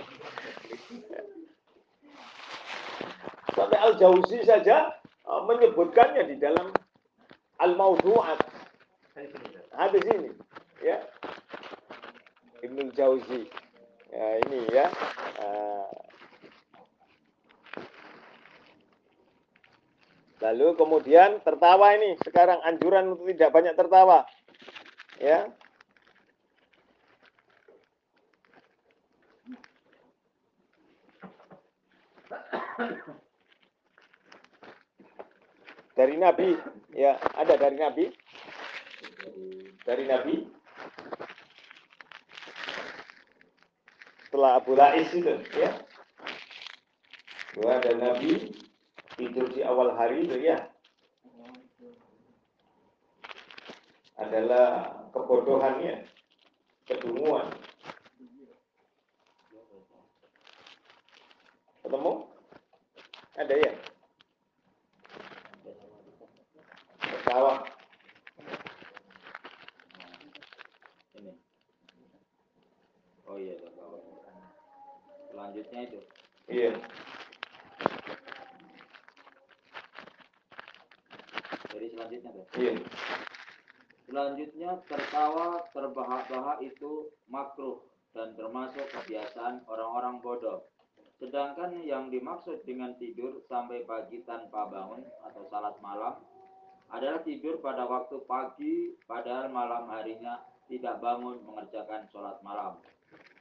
Sampai 3.54 3.78
Al-Jauzi 3.78 4.42
saja 4.42 4.90
menyebutkannya 5.24 6.28
di 6.28 6.36
dalam 6.36 6.72
Al-Mawdu'at. 7.60 8.40
Hadis 9.74 10.04
ini. 10.10 10.30
Ya. 10.84 11.00
Ibnu 12.60 12.92
Jauzi. 12.92 13.48
Ya, 14.14 14.26
ini 14.46 14.58
ya. 14.70 14.86
Uh, 15.42 15.90
Lalu 20.44 20.76
kemudian 20.76 21.40
tertawa 21.40 21.96
ini. 21.96 22.20
Sekarang 22.20 22.60
anjuran 22.68 23.16
untuk 23.16 23.32
tidak 23.32 23.50
banyak 23.54 23.74
tertawa. 23.80 24.28
Ya. 25.16 25.48
Dari 35.94 36.18
Nabi, 36.18 36.58
ya 36.94 37.14
ada 37.38 37.54
dari 37.54 37.78
Nabi. 37.78 38.04
Dari 39.86 40.04
Nabi. 40.10 40.34
Setelah 44.26 44.58
Abu 44.58 44.74
Lais 44.74 45.10
itu, 45.14 45.34
ya. 45.54 45.70
Ada 47.54 47.94
Nabi 47.94 48.50
tidur 49.14 49.46
di 49.54 49.62
awal 49.62 49.94
hari 49.94 50.26
itu 50.26 50.42
ya 50.42 50.74
adalah 54.18 54.94
kebodohannya, 55.10 56.06
kedunguan. 56.86 57.50
Ketemu? 61.82 62.12
Ada 63.34 63.54
ya? 63.58 63.72
Tertawa. 67.04 67.54
Ini. 71.18 71.32
Oh 73.28 73.36
iya, 73.36 73.54
tahu. 73.74 73.98
Selanjutnya 75.34 75.80
itu. 75.84 75.98
Iya. 76.48 76.72
Jadi 81.74 81.86
selanjutnya 81.90 82.30
tuh. 82.32 82.46
Iya. 82.54 82.72
Selanjutnya 84.14 84.73
tertawa 84.86 85.64
terbahak-bahak 85.72 86.60
itu 86.64 87.10
makruh 87.30 87.80
dan 88.14 88.36
termasuk 88.38 88.84
kebiasaan 88.94 89.64
orang-orang 89.66 90.20
bodoh. 90.22 90.68
Sedangkan 91.18 91.78
yang 91.82 92.10
dimaksud 92.10 92.66
dengan 92.66 92.94
tidur 92.98 93.42
sampai 93.46 93.86
pagi 93.86 94.22
tanpa 94.26 94.66
bangun 94.68 95.02
atau 95.24 95.42
salat 95.48 95.78
malam 95.80 96.20
adalah 96.92 97.22
tidur 97.26 97.58
pada 97.58 97.88
waktu 97.88 98.22
pagi 98.28 98.94
padahal 99.08 99.50
malam 99.50 99.90
harinya 99.90 100.42
tidak 100.68 101.00
bangun 101.00 101.42
mengerjakan 101.44 102.06
sholat 102.08 102.38
malam. 102.40 102.80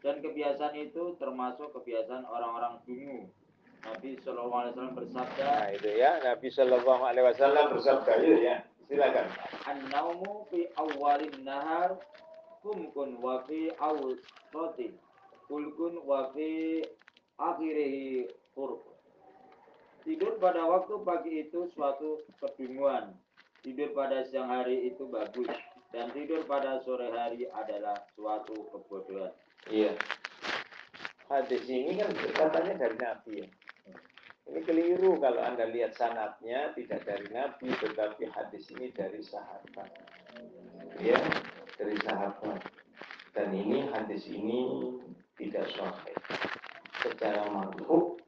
Dan 0.03 0.19
kebiasaan 0.19 0.75
itu 0.75 1.15
termasuk 1.15 1.71
kebiasaan 1.71 2.27
orang-orang 2.27 2.84
dungu. 2.84 3.32
Nabi 3.84 4.15
Shallallahu 4.23 4.56
Alaihi 4.63 4.71
Wasallam 4.75 4.95
bersabda, 4.95 5.43
Nah, 5.43 5.67
itu 5.75 5.89
ya. 5.91 6.12
Nabi 6.23 6.47
Shallallahu 6.47 7.03
alaihi 7.03 7.25
wasallam 7.27 7.65
bersabda 7.75 8.12
itu 8.23 8.36
ya. 8.47 8.58
Silakan. 8.93 9.25
An-naumu 9.65 10.45
fi 10.53 10.69
awalin 10.77 11.41
nahar 11.41 11.97
kumkun 12.62 13.17
wa 13.17 13.41
fi 13.49 13.73
awsatin 13.82 14.93
kulkun 15.49 15.97
wa 16.06 16.29
fi 16.29 16.77
akhirihi 17.41 18.29
qurb. 18.53 18.86
Tidur 20.06 20.38
pada 20.38 20.69
waktu 20.69 20.93
pagi 21.01 21.41
itu 21.41 21.73
suatu 21.73 22.21
kedunguan. 22.38 23.17
Tidur 23.65 23.97
pada 23.97 24.29
siang 24.29 24.53
hari 24.53 24.86
itu 24.93 25.10
bagus. 25.10 25.49
Dan 25.89 26.13
tidur 26.13 26.45
pada 26.45 26.77
sore 26.86 27.10
hari 27.10 27.49
adalah 27.49 27.97
suatu 28.13 28.69
kebodohan. 28.77 29.34
Iya. 29.73 29.97
Hadis 31.34 31.65
ini 31.65 31.97
kan 31.97 32.13
katanya 32.13 32.77
dari 32.77 32.97
Nabi 33.01 33.34
ya. 33.41 33.47
Ini 34.43 34.60
keliru 34.67 35.23
kalau 35.23 35.39
Anda 35.39 35.71
lihat 35.71 35.95
sanatnya 35.95 36.75
tidak 36.75 37.08
dari 37.08 37.27
Nabi 37.32 37.71
tetapi 37.79 38.27
hadis 38.27 38.67
ini 38.75 38.91
dari 38.91 39.23
sahabat. 39.23 39.88
Ya, 40.99 41.19
dari 41.79 41.95
sahabat. 42.03 42.60
Dan 43.34 43.49
ini 43.56 43.88
hadis 43.89 44.27
ini 44.29 44.93
tidak 45.39 45.65
sahih. 45.73 46.17
Secara 47.01 47.49
marfu 47.49 48.19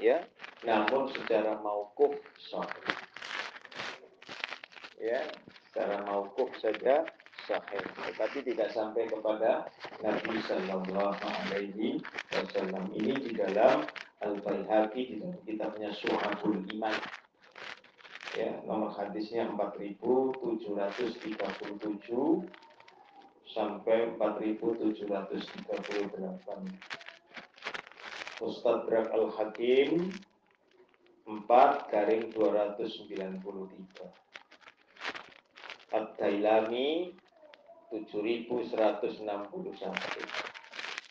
ya, 0.00 0.24
namun 0.66 1.12
secara 1.14 1.60
mauquf 1.62 2.16
sahih. 2.50 2.96
Ya, 4.98 5.20
secara 5.70 6.02
mauquf 6.08 6.50
saja 6.58 7.06
sahih, 7.46 7.84
tetapi 8.10 8.38
tidak 8.50 8.74
sampai 8.74 9.06
kepada 9.06 9.70
Nabi 10.02 10.34
Sallallahu 10.48 11.22
Alaihi 11.22 12.02
Wasallam. 12.34 12.90
Ini 12.96 13.14
di 13.20 13.32
dalam 13.38 13.86
Al 14.24 14.40
Baihaqi 14.40 15.12
di 15.12 15.20
dalam 15.20 15.36
kitabnya 15.44 15.92
Suhabul 15.92 16.64
Iman. 16.72 16.96
Ya, 18.36 18.60
nomor 18.64 18.92
hadisnya 18.96 19.48
4737 19.52 22.48
sampai 23.48 24.12
4738. 24.16 26.64
Mustadrak 28.36 29.08
Al 29.12 29.32
Hakim 29.32 30.12
4 31.26 31.90
garing 31.90 32.30
293. 32.32 34.12
Ad-Dailami 35.92 37.14
7161. 37.90 40.45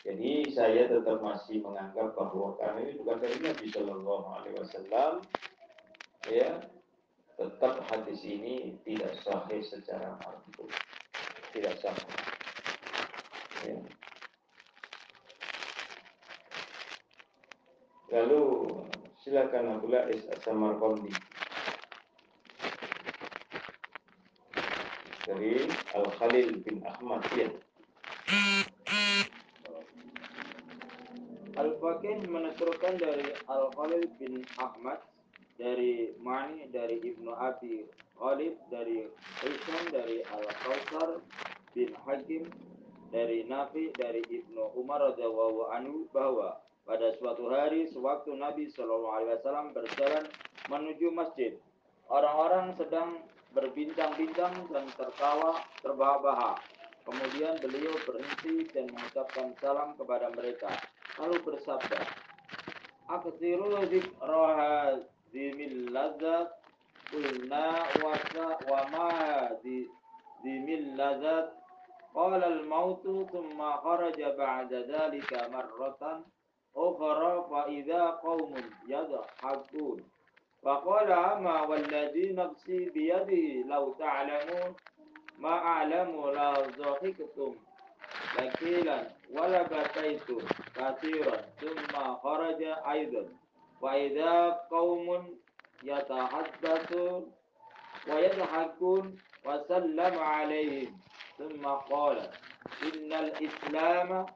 Jadi 0.06 0.54
saya 0.54 0.86
tetap 0.86 1.18
masih 1.18 1.66
menganggap 1.66 2.14
bahwa 2.14 2.54
ini 2.78 2.94
bukan 3.02 3.18
dari 3.18 3.42
Nabi 3.42 3.66
Shallallahu 3.74 4.26
Alaihi 4.38 4.54
Wasallam, 4.62 5.12
ya 6.30 6.62
tetap 7.34 7.82
hadis 7.90 8.22
ini 8.22 8.78
tidak 8.86 9.18
sahih 9.26 9.66
secara 9.66 10.14
marfu, 10.22 10.70
tidak 11.50 11.74
sahih. 11.82 12.10
Ya. 13.66 13.78
Lalu 18.14 18.70
silakan 19.26 19.74
Abu 19.74 19.90
Lais 19.90 20.22
As-Samarqandi 20.30 21.10
dari 25.26 25.66
Al 25.98 26.06
Khalil 26.14 26.62
bin 26.62 26.78
Ahmad 26.86 27.26
ya. 27.34 27.50
Al-Faqih 31.96 32.28
menuturkan 32.28 33.00
dari 33.00 33.24
Al-Khalil 33.48 34.04
bin 34.20 34.44
Ahmad 34.60 35.00
dari 35.56 36.12
Mani 36.20 36.68
dari 36.68 37.00
Ibnu 37.00 37.32
Abi 37.32 37.88
Khalid 38.20 38.52
dari 38.68 39.08
Hisham 39.40 39.80
dari 39.88 40.20
Al-Kautsar 40.28 41.24
bin 41.72 41.96
Hakim 42.04 42.52
dari 43.08 43.48
Nafi 43.48 43.96
dari 43.96 44.20
Ibnu 44.28 44.76
Umar 44.76 45.08
radhiyallahu 45.08 45.72
anhu 45.72 46.04
bahwa 46.12 46.60
pada 46.84 47.16
suatu 47.16 47.48
hari 47.48 47.88
sewaktu 47.88 48.36
Nabi 48.36 48.68
Shallallahu 48.68 49.16
alaihi 49.16 49.72
berjalan 49.72 50.24
menuju 50.68 51.08
masjid 51.16 51.56
orang-orang 52.12 52.76
sedang 52.76 53.24
berbincang-bincang 53.56 54.68
dan 54.68 54.84
tertawa 55.00 55.64
terbahak-bahak. 55.80 56.60
Kemudian 57.08 57.56
beliau 57.56 57.96
berhenti 58.04 58.68
dan 58.76 58.84
mengucapkan 58.92 59.56
salam 59.64 59.96
kepada 59.96 60.28
mereka 60.36 60.68
قالوا 61.18 61.50
da 61.52 61.58
sabta 61.58 62.06
aka 63.08 63.30
tsiro 63.38 63.68
من 63.70 63.84
duk 63.88 64.06
قلنا 64.20 65.02
zimin 65.32 65.92
lazat 65.92 66.48
ذي 70.44 70.58
من 70.58 70.96
ذم 70.96 71.48
قال 72.14 72.44
الموت 72.44 73.04
ثم 73.32 73.72
خرج 73.72 74.22
بعد 74.22 74.72
ذلك 74.74 75.32
مرة 75.52 76.24
أخرى 76.76 77.46
فإذا 77.50 78.02
قوم 78.10 78.54
يضحكون. 78.88 79.98
فقال 80.62 81.12
أما 81.12 81.62
والذي 81.62 82.32
نفسي 82.32 82.78
بيده 82.90 83.68
لو 83.68 83.92
تعلمون؟ 83.92 84.74
ما 85.38 85.54
أعلم 85.54 86.30
لا 86.34 86.52
ضحكتم. 86.78 87.54
ولا 89.34 89.62
بكيتم. 89.62 90.38
كثيرا. 90.76 91.36
ثم 91.60 92.14
خرج 92.14 92.62
أيضا. 92.90 93.24
وإذا 93.80 94.50
قوم 94.70 95.38
يتحدثون 95.82 97.32
ويضحكون 98.08 99.16
وسلم 99.46 100.18
عليهم. 100.18 100.98
ثم 101.38 101.64
قال 101.66 102.18
إن 102.82 103.12
الإسلام 103.12 104.26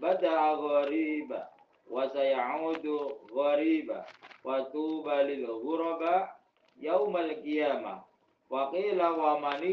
بدأ 0.00 0.40
غريبا 0.52 1.48
وسيعود 1.90 2.86
غريبا. 3.32 4.04
وطوبى 4.44 5.16
للغرباء 5.22 6.40
يوم 6.80 7.16
القيامة. 7.16 8.02
وقيل 8.50 9.06
ومن 9.06 9.72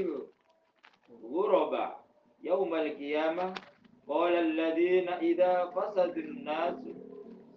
الغرباء 1.10 2.00
يوم 2.44 2.76
القيامة؟ 2.76 3.54
Qala 4.10 5.70
fasadun 5.70 6.42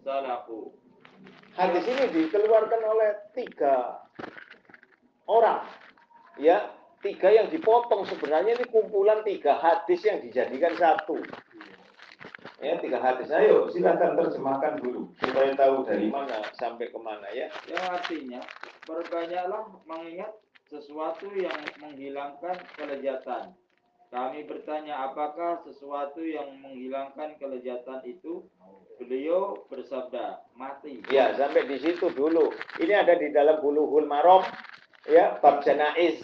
salaku. 0.04 0.68
Hadis 1.56 1.84
ini 1.88 2.04
dikeluarkan 2.12 2.80
oleh 2.84 3.10
tiga 3.32 4.04
orang. 5.24 5.64
Ya, 6.36 6.76
tiga 7.00 7.32
yang 7.32 7.48
dipotong 7.48 8.04
sebenarnya 8.04 8.60
ini 8.60 8.68
kumpulan 8.68 9.24
tiga 9.24 9.56
hadis 9.56 10.04
yang 10.04 10.20
dijadikan 10.20 10.76
satu. 10.76 11.16
Ya, 12.60 12.76
tiga 12.84 13.00
hadis. 13.00 13.32
Ayo, 13.32 13.72
silakan 13.72 14.16
terjemahkan 14.20 14.80
dulu 14.80 15.08
supaya 15.24 15.56
tahu 15.56 15.88
dari 15.88 16.12
mana 16.12 16.44
sampai 16.56 16.92
ke 16.92 16.98
mana 17.00 17.32
ya. 17.32 17.48
Yang 17.64 17.84
artinya 17.96 18.40
berbanyaklah 18.84 19.72
mengingat 19.88 20.32
sesuatu 20.68 21.32
yang 21.36 21.58
menghilangkan 21.80 22.56
kelejatan 22.76 23.56
kami 24.12 24.44
bertanya 24.44 25.09
apakah 25.09 25.64
sesuatu 25.64 26.20
yang 26.20 26.61
menghilangkan 26.61 27.33
kelezatan 27.40 28.05
itu? 28.05 28.44
Beliau 29.01 29.64
bersabda, 29.72 30.53
mati. 30.53 31.01
Ya, 31.09 31.33
sampai 31.33 31.64
di 31.64 31.81
situ 31.81 32.12
dulu. 32.12 32.53
Ini 32.77 32.92
ada 32.92 33.16
di 33.16 33.33
dalam 33.33 33.64
Bulughul 33.64 34.05
Maram, 34.05 34.44
ya, 35.09 35.40
bab 35.40 35.64
janaiz. 35.64 36.20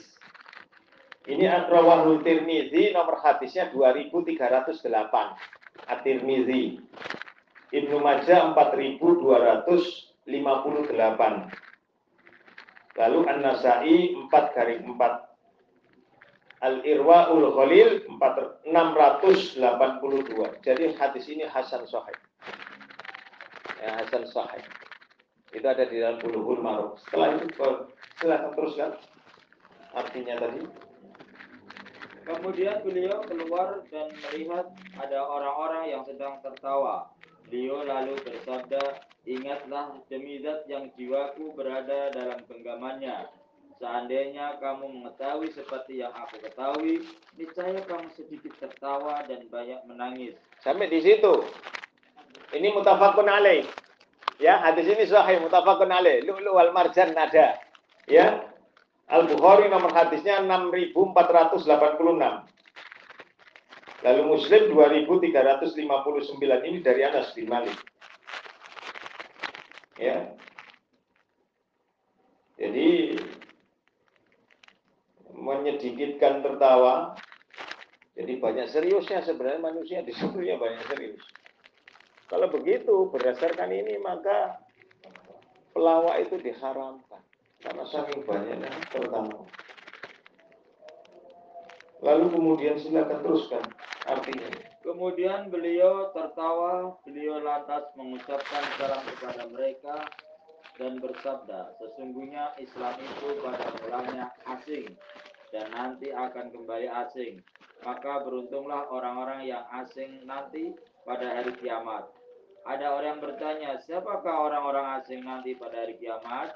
Ini 1.25 1.49
Rawahul 1.73 2.21
Tirmizi 2.21 2.93
nomor 2.93 3.25
hadisnya 3.25 3.73
2308. 3.73 5.89
At-Tirmizi. 5.89 6.85
Ibnu 7.73 8.05
Majah 8.05 8.53
4258. 8.53 10.29
Lalu 13.01 13.21
An-Nasai 13.33 14.13
4 14.13 14.29
garing 14.53 14.85
4. 14.93 15.28
Al-Irwaul 16.59 17.55
Khalil 17.55 18.03
4 18.07 18.67
682. 18.67 20.65
Jadi 20.67 20.85
hadis 20.99 21.25
ini 21.31 21.47
hasan 21.47 21.87
sahih 21.87 22.19
ya, 23.83 23.91
Hasan 24.03 24.25
Sahih. 24.29 24.65
Itu 25.55 25.65
ada 25.65 25.89
di 25.89 25.97
dalam 26.03 26.21
Bulughul 26.21 26.61
Maram. 26.61 26.99
Setelah 27.01 27.41
itu 27.41 27.71
silakan 28.21 28.53
teruskan 28.53 28.91
artinya 29.97 30.35
tadi. 30.37 30.63
Kemudian 32.29 32.85
beliau 32.85 33.25
keluar 33.25 33.89
dan 33.89 34.13
melihat 34.29 34.69
ada 35.01 35.19
orang-orang 35.25 35.97
yang 35.97 36.05
sedang 36.05 36.45
tertawa. 36.45 37.09
Beliau 37.49 37.81
lalu 37.89 38.21
bersabda, 38.21 39.09
Ingatlah 39.29 40.01
demi 40.09 40.41
zat 40.41 40.65
yang 40.73 40.89
jiwaku 40.97 41.53
berada 41.53 42.09
dalam 42.13 42.41
genggamannya. 42.49 43.29
Seandainya 43.79 44.59
kamu 44.59 44.91
mengetahui 44.91 45.55
seperti 45.55 46.03
yang 46.03 46.11
aku 46.11 46.43
ketahui, 46.43 47.07
niscaya 47.39 47.79
kamu 47.87 48.11
sedikit 48.19 48.51
tertawa 48.59 49.23
dan 49.31 49.47
banyak 49.47 49.79
menangis. 49.87 50.35
Sampai 50.67 50.91
di 50.91 50.99
situ. 50.99 51.47
Ini 52.51 52.75
mutafakun 52.75 53.31
alaih. 53.31 53.63
Ya, 54.43 54.59
hadis 54.67 54.87
ini 54.91 55.07
sahih 55.07 55.39
mutafakun 55.39 55.95
alaih. 55.95 56.27
Lu'lu 56.27 56.59
wal 56.59 56.75
marjan 56.75 57.15
ada. 57.15 57.63
Ya. 58.11 58.51
Al-Bukhari 59.07 59.71
nomor 59.71 59.95
hadisnya 59.95 60.43
6486. 60.43 60.99
Lalu 63.99 64.23
Muslim 64.27 64.63
2359 64.75 66.67
ini 66.67 66.79
dari 66.83 67.01
Anas 67.07 67.31
bin 67.35 67.47
Malik. 67.47 67.79
Ya. 69.99 70.35
Jadi 72.59 73.18
menyedikitkan 75.49 76.45
tertawa. 76.45 77.17
Jadi 78.13 78.37
banyak 78.37 78.69
seriusnya 78.69 79.25
sebenarnya 79.25 79.63
manusia 79.63 80.05
di 80.05 80.13
seluruhnya 80.13 80.61
banyak 80.61 80.85
serius. 80.91 81.23
Kalau 82.29 82.53
begitu 82.53 83.09
berdasarkan 83.09 83.73
ini 83.73 83.97
maka 84.05 84.61
pelawak 85.73 86.29
itu 86.29 86.37
diharamkan 86.37 87.23
karena 87.65 87.85
saking 87.89 88.27
banyaknya 88.29 88.69
tertawa. 88.93 89.49
Lalu 92.05 92.27
kemudian 92.31 92.77
silakan 92.77 93.25
teruskan 93.25 93.65
artinya. 94.05 94.51
Kemudian 94.83 95.51
beliau 95.51 96.15
tertawa, 96.15 96.97
beliau 97.03 97.43
lantas 97.43 97.93
mengucapkan 97.99 98.65
salam 98.79 99.03
kepada 99.05 99.45
mereka 99.51 99.97
dan 100.79 101.03
bersabda, 101.03 101.75
sesungguhnya 101.83 102.55
Islam 102.63 102.95
itu 103.03 103.29
pada 103.43 103.67
mulanya 103.83 104.31
asing 104.47 104.95
dan 105.55 105.67
nanti 105.73 106.13
akan 106.13 106.53
kembali 106.53 106.89
asing. 107.07 107.41
Maka 107.87 108.27
beruntunglah 108.27 108.91
orang-orang 108.91 109.47
yang 109.47 109.63
asing 109.71 110.27
nanti 110.27 110.75
pada 111.07 111.41
hari 111.41 111.55
kiamat. 111.63 112.11
Ada 112.67 112.93
orang 112.93 113.17
yang 113.17 113.23
bertanya, 113.23 113.71
siapakah 113.81 114.51
orang-orang 114.51 115.01
asing 115.01 115.25
nanti 115.25 115.57
pada 115.57 115.87
hari 115.87 115.97
kiamat? 115.97 116.53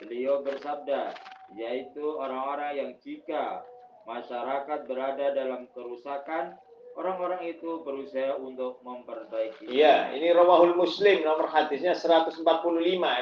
Beliau 0.00 0.42
bersabda, 0.42 1.14
yaitu 1.54 2.02
orang-orang 2.18 2.72
yang 2.74 2.90
jika 3.04 3.62
masyarakat 4.08 4.90
berada 4.90 5.30
dalam 5.36 5.70
kerusakan, 5.70 6.58
orang-orang 6.98 7.52
itu 7.52 7.84
berusaha 7.86 8.36
untuk 8.40 8.82
memperbaiki. 8.82 9.70
Iya, 9.70 10.12
ini 10.16 10.34
Rawahul 10.34 10.74
Muslim 10.74 11.22
nomor 11.22 11.48
hadisnya 11.52 11.94
145 11.94 12.42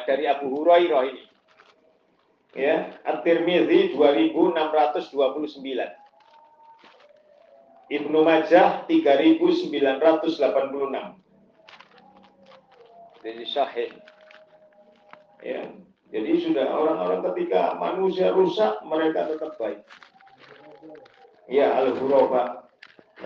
dari 0.09 0.25
Abu 0.27 0.47
Hurairah 0.49 1.03
ini. 1.13 1.25
Ya, 2.59 2.99
At-Tirmizi 3.07 3.95
2629. 3.95 6.01
Ibnu 7.91 8.23
Majah 8.23 8.87
3986. 8.87 11.19
Jadi 13.21 13.45
sahih. 13.51 13.91
Ya, 15.43 15.67
jadi 16.11 16.31
sudah 16.43 16.67
orang-orang 16.71 17.23
ketika 17.33 17.75
manusia 17.79 18.31
rusak, 18.35 18.83
mereka 18.87 19.27
tetap 19.31 19.59
baik. 19.59 19.83
Ya, 21.51 21.75
al-huraba. 21.83 22.71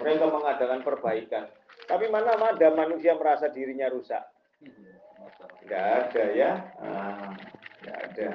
Mereka 0.00 0.26
mengadakan 0.28 0.82
perbaikan. 0.84 1.46
Tapi 1.84 2.08
mana 2.08 2.32
ada 2.34 2.68
manusia 2.72 3.14
merasa 3.16 3.48
dirinya 3.52 3.88
rusak? 3.92 4.24
Tidak 5.64 5.80
ada 5.80 6.24
ya. 6.32 6.50
Ah, 6.80 7.36
tidak 7.80 7.96
ada. 8.10 8.28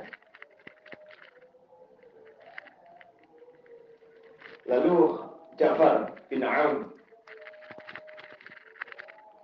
Lalu 4.69 5.17
Ja'far 5.57 6.13
bin 6.29 6.45
Aun. 6.45 6.93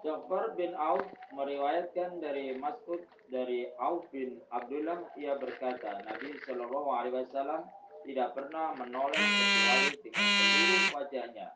Ja'far 0.06 0.54
bin 0.54 0.78
Auf 0.78 1.02
meriwayatkan 1.34 2.22
dari 2.22 2.54
Mas'ud 2.62 3.02
dari 3.34 3.74
Auf 3.82 4.06
bin 4.14 4.38
Abdullah 4.54 5.02
ia 5.18 5.34
berkata 5.42 5.98
Nabi 6.06 6.38
Shallallahu 6.46 6.90
Alaihi 6.94 7.26
Wasallam 7.26 7.66
tidak 8.06 8.38
pernah 8.38 8.78
menoleh 8.78 9.18
kecuali 9.18 9.90
dengan 10.06 10.28
seluruh 10.30 10.84
wajahnya. 10.94 11.48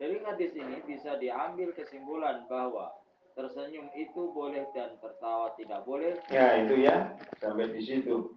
Dari 0.00 0.16
hadis 0.24 0.56
ini 0.56 0.80
bisa 0.88 1.20
diambil 1.20 1.76
kesimpulan 1.76 2.48
bahwa 2.48 2.96
tersenyum 3.36 3.92
itu 4.00 4.32
boleh 4.32 4.64
dan 4.72 4.96
tertawa 5.04 5.52
tidak 5.60 5.84
boleh. 5.84 6.16
Ya 6.32 6.64
itu 6.64 6.88
ya 6.88 7.12
sampai 7.36 7.68
di 7.68 7.84
situ. 7.84 8.32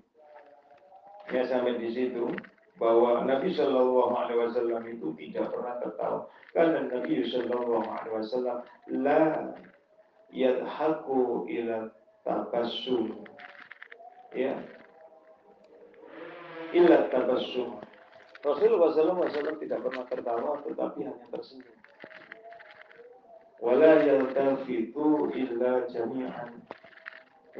Ya 1.31 1.47
sampai 1.47 1.79
di 1.79 1.87
situ 1.87 2.35
bahwa 2.81 3.21
Nabi 3.29 3.53
Shallallahu 3.53 4.09
Alaihi 4.17 4.41
Wasallam 4.41 4.81
itu 4.89 5.13
tidak 5.13 5.53
pernah 5.53 5.77
tertawa 5.77 6.25
karena 6.57 6.89
Nabi 6.89 7.21
Shallallahu 7.29 7.85
Alaihi 7.85 8.13
Wasallam 8.17 8.57
la 8.89 9.21
yadhaku 10.33 11.45
ila 11.45 11.93
tabassum. 12.25 13.21
Ya. 14.33 14.57
Illa 16.73 17.05
tabassum. 17.13 17.77
Rasulullah 18.41 18.89
SAW 18.89 19.61
tidak 19.61 19.85
pernah 19.85 20.03
tertawa 20.09 20.65
tetapi 20.65 21.05
hanya 21.05 21.25
tersenyum. 21.29 21.77
Wala 23.61 24.01
yaltafitu 24.01 25.29
illa 25.37 25.85
jami'an. 25.85 26.49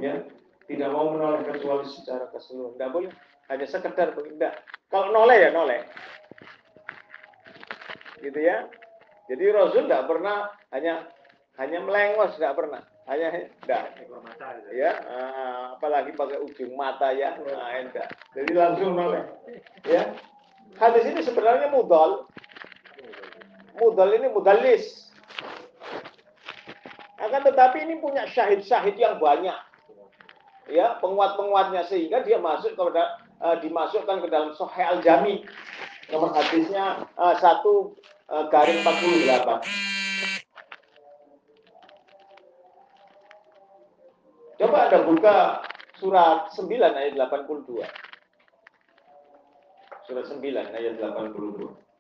Ya. 0.02 0.26
Tidak 0.66 0.90
mau 0.90 1.14
menoleh 1.14 1.46
kecuali 1.46 1.86
secara 1.86 2.32
keseluruhan. 2.34 2.74
Tidak 2.80 2.90
boleh. 2.90 3.12
Hanya 3.52 3.68
sekedar 3.68 4.16
tidak 4.16 4.64
kalau 4.92 5.08
noleh 5.16 5.38
ya 5.40 5.50
noleh. 5.56 5.82
Gitu 8.20 8.40
ya. 8.44 8.68
Jadi 9.32 9.44
Rasul 9.56 9.88
tidak 9.88 10.12
pernah 10.12 10.52
hanya 10.76 11.08
hanya 11.56 11.80
melengos 11.80 12.36
tidak 12.36 12.60
pernah. 12.60 12.84
Hanya 13.08 13.32
tidak 13.64 13.96
ya. 14.76 14.92
Ah, 15.08 15.80
apalagi 15.80 16.12
pakai 16.14 16.44
ujung 16.44 16.76
mata 16.76 17.16
ya. 17.16 17.40
Nah, 17.40 17.80
enggak 17.80 18.12
jadi 18.36 18.52
langsung 18.52 18.94
noleh. 18.94 19.24
Ya. 19.88 20.12
Hadis 20.76 21.08
ini 21.08 21.24
sebenarnya 21.24 21.72
mudal. 21.72 22.28
Mudal 23.80 24.12
ini 24.16 24.28
mudalis. 24.28 25.12
Akan 27.22 27.42
tetapi 27.46 27.86
ini 27.86 28.02
punya 28.02 28.26
syahid-syahid 28.28 28.98
yang 28.98 29.22
banyak. 29.22 29.56
Ya, 30.72 30.98
penguat-penguatnya. 31.04 31.86
Sehingga 31.86 32.26
dia 32.26 32.42
masuk 32.42 32.74
kepada 32.74 33.22
uh, 33.42 33.58
dimasukkan 33.60 34.22
ke 34.24 34.28
dalam 34.30 34.54
Sahih 34.56 34.98
Al-Jami. 34.98 35.44
Nomor 36.14 36.32
hadisnya 36.38 37.10
uh, 37.18 37.36
1 37.36 37.42
uh, 37.42 38.46
garing 38.54 38.80
48. 38.86 39.62
Coba 44.62 44.78
Anda 44.86 45.00
buka 45.10 45.38
surat 45.98 46.54
9 46.54 46.70
ayat 46.70 47.18
82. 47.18 47.82
Surat 50.06 50.26
9 50.30 50.78
ayat 50.78 50.96
82. 51.02 51.91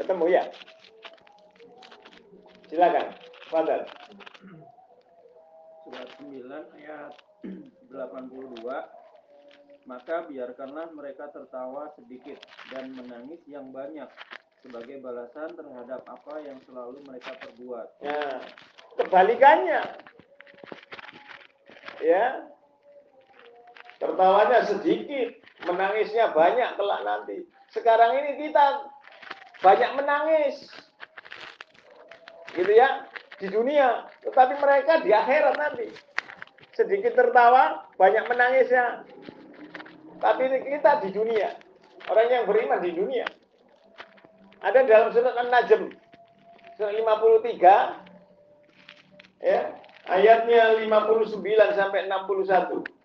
Ketemu 0.00 0.24
ya? 0.32 0.48
Silakan. 2.72 3.06
Fadal. 3.52 3.84
Surat 5.84 6.08
9 6.24 6.48
ayat 6.80 7.12
82 7.92 8.64
Maka 9.84 10.24
biarkanlah 10.24 10.88
mereka 10.96 11.28
tertawa 11.28 11.92
sedikit 12.00 12.40
dan 12.72 12.96
menangis 12.96 13.44
yang 13.44 13.68
banyak 13.74 14.08
sebagai 14.64 15.04
balasan 15.04 15.52
terhadap 15.52 16.04
apa 16.08 16.34
yang 16.44 16.56
selalu 16.64 17.00
mereka 17.04 17.36
perbuat. 17.40 17.88
Nah, 18.04 18.40
kebalikannya. 19.00 19.80
Ya. 22.00 22.48
Tertawanya 24.00 24.64
sedikit, 24.64 25.36
menangisnya 25.68 26.32
banyak 26.32 26.76
kelak 26.76 27.00
nanti. 27.04 27.44
Sekarang 27.68 28.16
ini 28.16 28.48
kita 28.48 28.89
banyak 29.60 29.90
menangis. 29.96 30.68
Gitu 32.50 32.72
ya, 32.74 33.06
di 33.38 33.46
dunia, 33.48 34.10
tetapi 34.26 34.58
mereka 34.58 35.00
di 35.00 35.14
akhirat 35.14 35.54
nanti. 35.56 35.88
Sedikit 36.74 37.14
tertawa, 37.14 37.86
banyak 37.94 38.26
menangisnya. 38.26 39.04
Tapi 40.20 40.50
kita 40.66 41.00
di 41.06 41.10
dunia, 41.16 41.56
orang 42.10 42.28
yang 42.28 42.44
beriman 42.44 42.84
di 42.84 42.92
dunia. 42.92 43.24
Ada 44.60 44.84
dalam 44.84 45.08
surat 45.08 45.40
An-Najm, 45.40 45.88
surat 46.76 46.92
53, 46.92 48.04
ya, 49.40 49.72
ayatnya 50.04 50.76
59 50.84 51.40
sampai 51.72 52.04
61. 52.12 52.99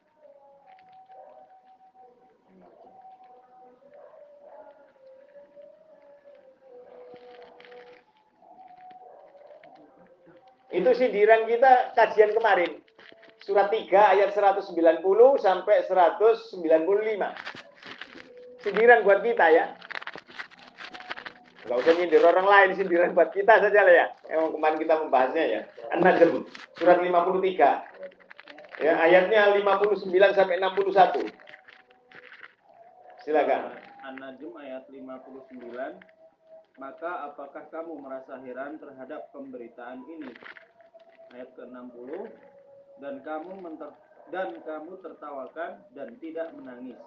Itu 10.76 10.92
sindiran 10.92 11.48
kita 11.48 11.96
kajian 11.96 12.36
kemarin. 12.36 12.84
Surat 13.40 13.72
3 13.72 13.88
ayat 14.12 14.36
190 14.36 14.76
sampai 15.40 15.88
195. 15.88 16.60
Sindiran 18.60 19.00
buat 19.08 19.24
kita 19.24 19.46
ya. 19.56 19.72
Enggak 21.66 21.82
usah 21.82 21.94
nyindir 21.98 22.22
orang 22.22 22.46
lain, 22.46 22.70
sindiran 22.76 23.16
buat 23.16 23.32
kita 23.32 23.58
saja 23.64 23.80
lah 23.88 23.94
ya. 23.96 24.08
Emang 24.30 24.52
kemarin 24.52 24.78
kita 24.78 25.00
membahasnya 25.00 25.46
ya. 25.48 25.62
An-Najm, 25.96 26.44
surat 26.76 27.00
53. 27.00 28.84
Ya, 28.84 29.00
ayatnya 29.00 29.56
59 29.56 30.12
sampai 30.36 30.60
61. 30.60 31.32
Silakan. 33.24 33.72
An-Najm 34.04 34.52
ayat 34.60 34.84
59 34.92 35.56
Maka 36.76 37.32
apakah 37.32 37.72
kamu 37.72 38.04
merasa 38.04 38.36
heran 38.44 38.76
terhadap 38.76 39.32
pemberitaan 39.32 40.04
ini? 40.12 40.28
Ayat 41.34 41.50
ke-60 41.58 42.10
dan 43.02 43.16
kamu 43.26 43.52
menter 43.60 43.92
dan 44.34 44.58
kamu 44.66 44.98
tertawakan 45.02 45.72
dan 45.94 46.08
tidak 46.18 46.50
menangis. 46.58 46.98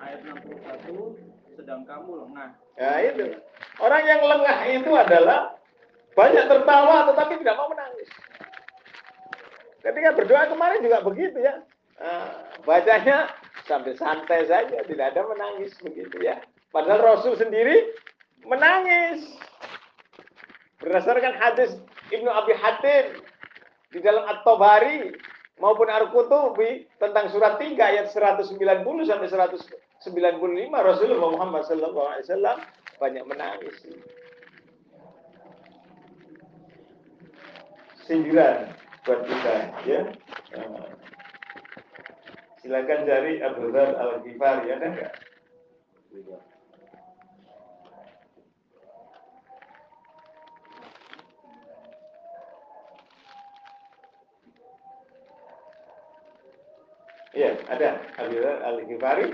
Ayat 0.00 0.24
61 0.24 1.60
sedang 1.60 1.84
kamu 1.84 2.28
lengah. 2.28 2.50
Ya 2.80 2.92
itu. 3.04 3.36
Orang 3.80 4.04
yang 4.08 4.22
lengah 4.24 4.58
itu 4.68 4.90
adalah 4.96 5.60
banyak 6.16 6.44
tertawa 6.48 7.12
tetapi 7.12 7.32
tidak 7.44 7.56
mau 7.60 7.68
menangis. 7.68 8.08
Ketika 9.80 10.10
berdoa 10.16 10.44
kemarin 10.48 10.80
juga 10.84 10.98
begitu 11.04 11.38
ya. 11.40 11.64
Nah, 12.00 12.48
bacanya 12.64 13.28
sambil 13.68 13.92
santai 13.96 14.48
saja, 14.48 14.80
tidak 14.84 15.06
ada 15.12 15.22
menangis 15.28 15.76
begitu 15.84 16.16
ya. 16.20 16.40
Padahal 16.72 17.16
Rasul 17.16 17.36
sendiri 17.36 17.92
menangis. 18.44 19.36
Berdasarkan 20.80 21.36
hadis 21.36 21.76
Ibnu 22.08 22.28
Abi 22.32 22.56
Hatim 22.56 23.20
di 23.90 23.98
dalam 23.98 24.22
At-Tabari 24.26 25.10
maupun 25.58 25.90
Al-Qutubi 25.90 26.86
tentang 26.96 27.28
surat 27.34 27.58
3 27.58 27.74
ayat 27.74 28.06
190 28.14 28.56
sampai 29.06 29.28
195 29.28 30.08
Rasulullah 30.72 31.30
Muhammad 31.34 31.62
sallallahu 31.66 32.08
alaihi 32.08 32.26
wasallam 32.30 32.56
banyak 33.02 33.24
menangis. 33.26 33.76
Sindiran 38.06 38.72
buat 39.06 39.20
kita 39.26 39.54
ya. 39.86 40.00
Silakan 42.60 43.00
cari 43.08 43.40
Dhar 43.40 43.90
Al-Ghifari 43.96 44.68
ada 44.70 44.86
enggak? 44.86 45.12
Iya, 57.30 57.54
ada 57.70 58.02
Dhar 58.18 58.58
Al-Ghifari. 58.66 59.30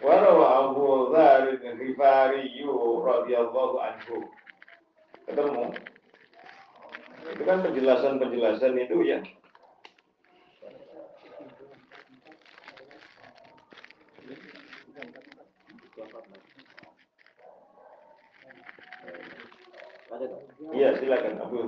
Warawa 0.00 0.46
Abu 0.66 1.12
Dhar 1.12 1.52
Al-Ghifari 1.52 2.64
radhiyallahu 3.04 3.76
anhu. 3.76 4.16
Ketemu. 5.28 5.64
Itu 7.32 7.42
kan 7.44 7.60
penjelasan-penjelasan 7.60 8.72
itu 8.80 8.96
ya. 9.04 9.20
Ada 20.12 20.28
tak? 20.28 20.40
Iya, 20.76 20.88
silakan 21.00 21.40
Abu 21.40 21.64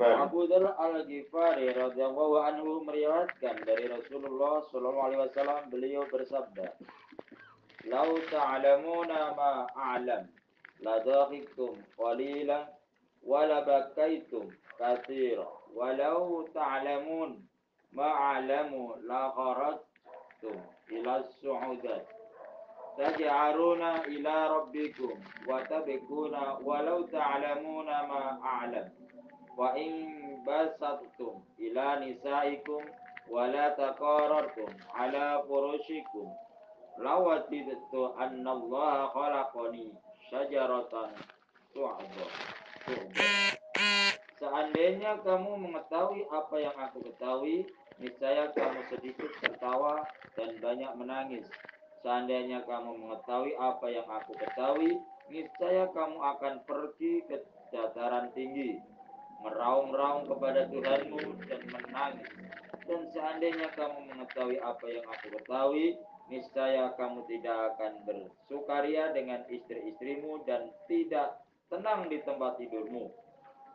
Ghifari. 0.00 0.22
Abu 0.22 0.46
Dzar 0.48 0.64
Al 0.80 1.04
Ghifari 1.04 1.68
radhiyallahu 1.76 2.40
anhu 2.40 2.80
meriwayatkan 2.88 3.68
dari 3.68 3.84
Rasulullah 3.88 4.64
sallallahu 4.72 5.04
alaihi 5.12 5.22
wasallam 5.28 5.68
beliau 5.68 6.08
bersabda, 6.08 6.72
"Lau 7.84 8.16
ta'lamuna 8.32 9.36
ma 9.36 9.68
a'lam, 9.76 10.24
la 10.80 11.04
dhahikum 11.04 11.84
qalilan 12.00 12.64
wa 13.20 13.44
la 13.44 13.60
bakaitum 13.60 14.48
katsira, 14.80 15.44
walau 15.76 16.48
ta'lamun 16.56 17.44
ma 17.92 18.40
a'lamu 18.40 18.96
la 19.04 19.28
kharajtum 19.36 20.56
ila 20.96 21.24
su'udat." 21.44 22.08
taj'aruna 23.00 24.04
ila 24.12 24.34
rabbikum 24.48 25.14
wa 25.46 25.62
tabkuna 25.68 26.58
walau 26.60 27.06
ta'lamuna 27.08 27.96
ma 28.08 28.36
a'lam 28.44 28.99
wa 29.56 29.74
in 29.78 30.42
basattum 30.46 31.42
ila 31.58 32.00
nisaikum 32.00 32.82
wa 33.30 33.46
la 33.46 33.74
taqarrartum 33.74 34.70
ala 34.94 35.42
furushikum. 35.46 36.28
Lawatidtu 37.00 38.12
anna 38.18 38.50
Allah 38.52 39.08
khalaqani 39.14 39.94
syajaratan 40.28 41.16
tu'adha. 41.72 42.26
Seandainya 44.40 45.20
kamu 45.20 45.52
mengetahui 45.68 46.24
apa 46.32 46.56
yang 46.56 46.76
aku 46.76 47.04
ketahui, 47.04 47.68
niscaya 48.00 48.48
kamu 48.56 48.80
sedikit 48.88 49.28
tertawa 49.44 50.00
dan 50.32 50.56
banyak 50.60 50.92
menangis. 50.96 51.44
Seandainya 52.00 52.64
kamu 52.64 52.96
mengetahui 52.96 53.52
apa 53.60 53.86
yang 53.92 54.08
aku 54.08 54.32
ketahui, 54.40 54.96
niscaya 55.28 55.84
kamu 55.92 56.16
akan 56.16 56.54
pergi 56.64 57.20
ke 57.28 57.36
dataran 57.68 58.32
tinggi 58.32 58.80
meraung-raung 59.40 60.28
kepada 60.28 60.68
Tuhanmu 60.68 61.20
dan 61.48 61.60
menangis. 61.72 62.30
Dan 62.84 63.06
seandainya 63.14 63.70
kamu 63.78 64.10
mengetahui 64.10 64.58
apa 64.60 64.84
yang 64.90 65.06
aku 65.06 65.26
ketahui, 65.38 65.94
niscaya 66.30 66.90
kamu 66.94 67.22
tidak 67.30 67.74
akan 67.74 67.92
bersukaria 68.06 69.14
dengan 69.14 69.46
istri-istrimu 69.50 70.42
dan 70.46 70.70
tidak 70.90 71.42
tenang 71.70 72.10
di 72.10 72.18
tempat 72.22 72.58
tidurmu. 72.58 73.10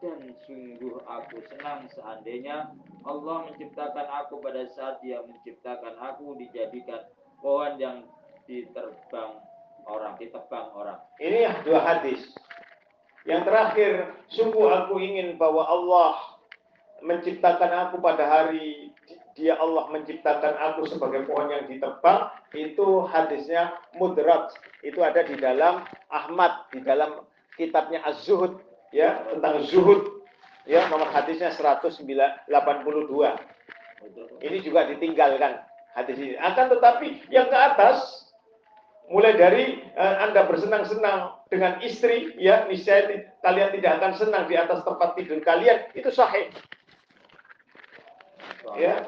Dan 0.04 0.36
sungguh 0.44 1.00
aku 1.08 1.40
senang 1.48 1.88
seandainya 1.96 2.76
Allah 3.08 3.48
menciptakan 3.48 4.08
aku 4.24 4.44
pada 4.44 4.68
saat 4.76 5.00
dia 5.00 5.24
menciptakan 5.24 5.96
aku 5.96 6.36
dijadikan 6.36 7.08
pohon 7.40 7.80
yang 7.80 8.04
diterbang 8.46 9.40
orang, 9.88 10.14
ditebang 10.20 10.68
orang. 10.76 11.00
Ini 11.18 11.64
dua 11.64 11.80
hadis. 11.82 12.22
Yang 13.26 13.42
terakhir, 13.50 13.92
sungguh 14.30 14.66
aku 14.70 15.02
ingin 15.02 15.42
bahwa 15.42 15.66
Allah 15.66 16.38
menciptakan 17.02 17.90
aku 17.90 17.98
pada 18.02 18.26
hari 18.26 18.94
dia 19.36 19.60
Allah 19.60 19.92
menciptakan 19.92 20.56
aku 20.56 20.88
sebagai 20.88 21.28
pohon 21.28 21.52
yang 21.52 21.68
ditebang 21.68 22.32
itu 22.56 23.04
hadisnya 23.12 23.76
mudrat 24.00 24.56
itu 24.80 25.04
ada 25.04 25.28
di 25.28 25.36
dalam 25.36 25.84
Ahmad 26.08 26.72
di 26.72 26.80
dalam 26.80 27.28
kitabnya 27.60 28.00
Az-Zuhud 28.08 28.64
ya 28.96 29.28
tentang 29.28 29.68
zuhud. 29.68 30.24
Ya 30.66 30.90
nomor 30.90 31.14
hadisnya 31.14 31.54
182 31.54 32.50
ini 34.42 34.58
juga 34.66 34.90
ditinggalkan 34.90 35.62
hadis 35.94 36.18
ini. 36.18 36.36
Akan 36.42 36.74
tetapi 36.74 37.30
yang 37.30 37.52
ke 37.52 37.58
atas 37.58 38.02
mulai 39.14 39.38
dari 39.38 39.86
uh, 39.94 40.26
Anda 40.26 40.50
bersenang-senang 40.50 41.35
dengan 41.52 41.78
istri 41.86 42.34
ya 42.42 42.66
niscaya 42.66 43.32
kalian 43.46 43.70
tidak 43.78 43.92
akan 44.02 44.12
senang 44.18 44.44
di 44.50 44.56
atas 44.58 44.82
tempat 44.82 45.14
tidur 45.14 45.40
kalian 45.46 45.90
itu 45.94 46.10
sahih 46.10 46.50
ya 48.76 49.06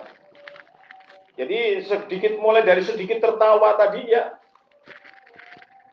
jadi 1.38 1.86
sedikit 1.86 2.38
mulai 2.42 2.66
dari 2.66 2.86
sedikit 2.86 3.22
tertawa 3.22 3.78
tadi 3.78 4.06
ya 4.10 4.38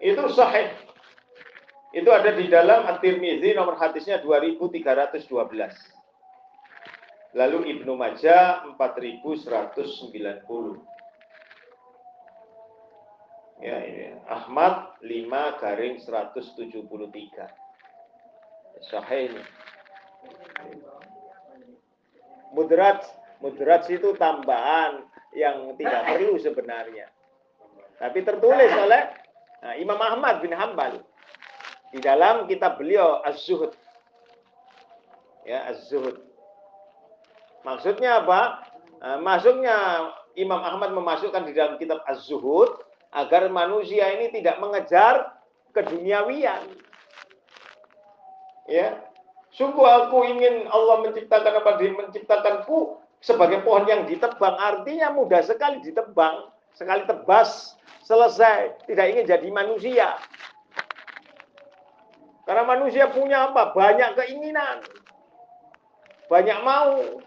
itu 0.05 0.21
sahih. 0.37 0.69
Itu 1.97 2.13
ada 2.13 2.29
di 2.37 2.51
dalam 2.53 2.85
At-Tirmizi 2.85 3.57
nomor 3.57 3.81
hadisnya 3.81 4.21
2312. 4.21 4.93
Lalu 7.33 7.59
Ibnu 7.73 7.97
Majah 7.97 8.69
4190. 8.77 10.45
Ya 13.65 13.81
ini 13.81 14.13
Ahmad 14.29 15.01
5 15.01 15.57
garing 15.57 15.97
173. 15.97 16.85
Sahih 18.93 19.33
ini. 19.33 19.41
Mudrat, 22.53 23.09
mudrat 23.41 23.89
itu 23.89 24.13
tambahan 24.21 25.09
yang 25.33 25.73
tidak 25.81 26.13
perlu 26.13 26.37
sebenarnya. 26.37 27.09
Tapi 27.97 28.21
tertulis 28.21 28.69
oleh 28.77 29.09
nah, 29.65 29.75
Imam 29.81 29.97
Ahmad 29.97 30.45
bin 30.45 30.53
Hambal 30.53 31.01
di 31.89 32.05
dalam 32.05 32.45
kitab 32.45 32.77
beliau 32.77 33.25
Az-Zuhud. 33.25 33.73
Ya, 35.49 35.73
Az-Zuhud. 35.73 36.21
Maksudnya 37.65 38.21
apa? 38.21 38.61
Nah, 39.01 39.17
masuknya 39.25 39.77
Imam 40.37 40.61
Ahmad 40.61 40.93
memasukkan 40.93 41.49
di 41.49 41.57
dalam 41.57 41.81
kitab 41.81 42.05
Az-Zuhud 42.05 42.93
agar 43.15 43.47
manusia 43.47 44.11
ini 44.19 44.35
tidak 44.35 44.59
mengejar 44.59 45.39
keduniawian. 45.71 46.67
Ya. 48.67 48.99
Sungguh 49.55 49.87
aku 49.87 50.27
ingin 50.27 50.67
Allah 50.67 51.07
menciptakan 51.07 51.63
apa? 51.63 51.79
Dia 51.79 51.95
menciptakanku 51.95 52.99
sebagai 53.23 53.63
pohon 53.63 53.87
yang 53.87 54.03
ditebang. 54.03 54.59
Artinya 54.59 55.15
mudah 55.15 55.47
sekali 55.47 55.79
ditebang 55.79 56.51
sekali 56.75 57.07
tebas 57.07 57.79
selesai. 58.03 58.83
Tidak 58.91 59.07
ingin 59.15 59.31
jadi 59.31 59.49
manusia. 59.55 60.19
Karena 62.45 62.67
manusia 62.67 63.07
punya 63.15 63.55
apa? 63.55 63.71
Banyak 63.71 64.11
keinginan. 64.19 64.83
Banyak 66.27 66.59
mau. 66.67 67.23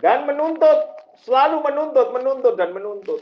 Dan 0.00 0.24
menuntut 0.24 0.96
selalu 1.20 1.60
menuntut 1.60 2.08
menuntut 2.16 2.54
dan 2.56 2.72
menuntut 2.72 3.20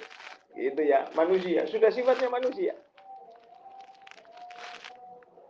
itu 0.59 0.81
ya 0.83 1.07
manusia 1.15 1.63
sudah 1.71 1.89
sifatnya 1.95 2.27
manusia 2.27 2.75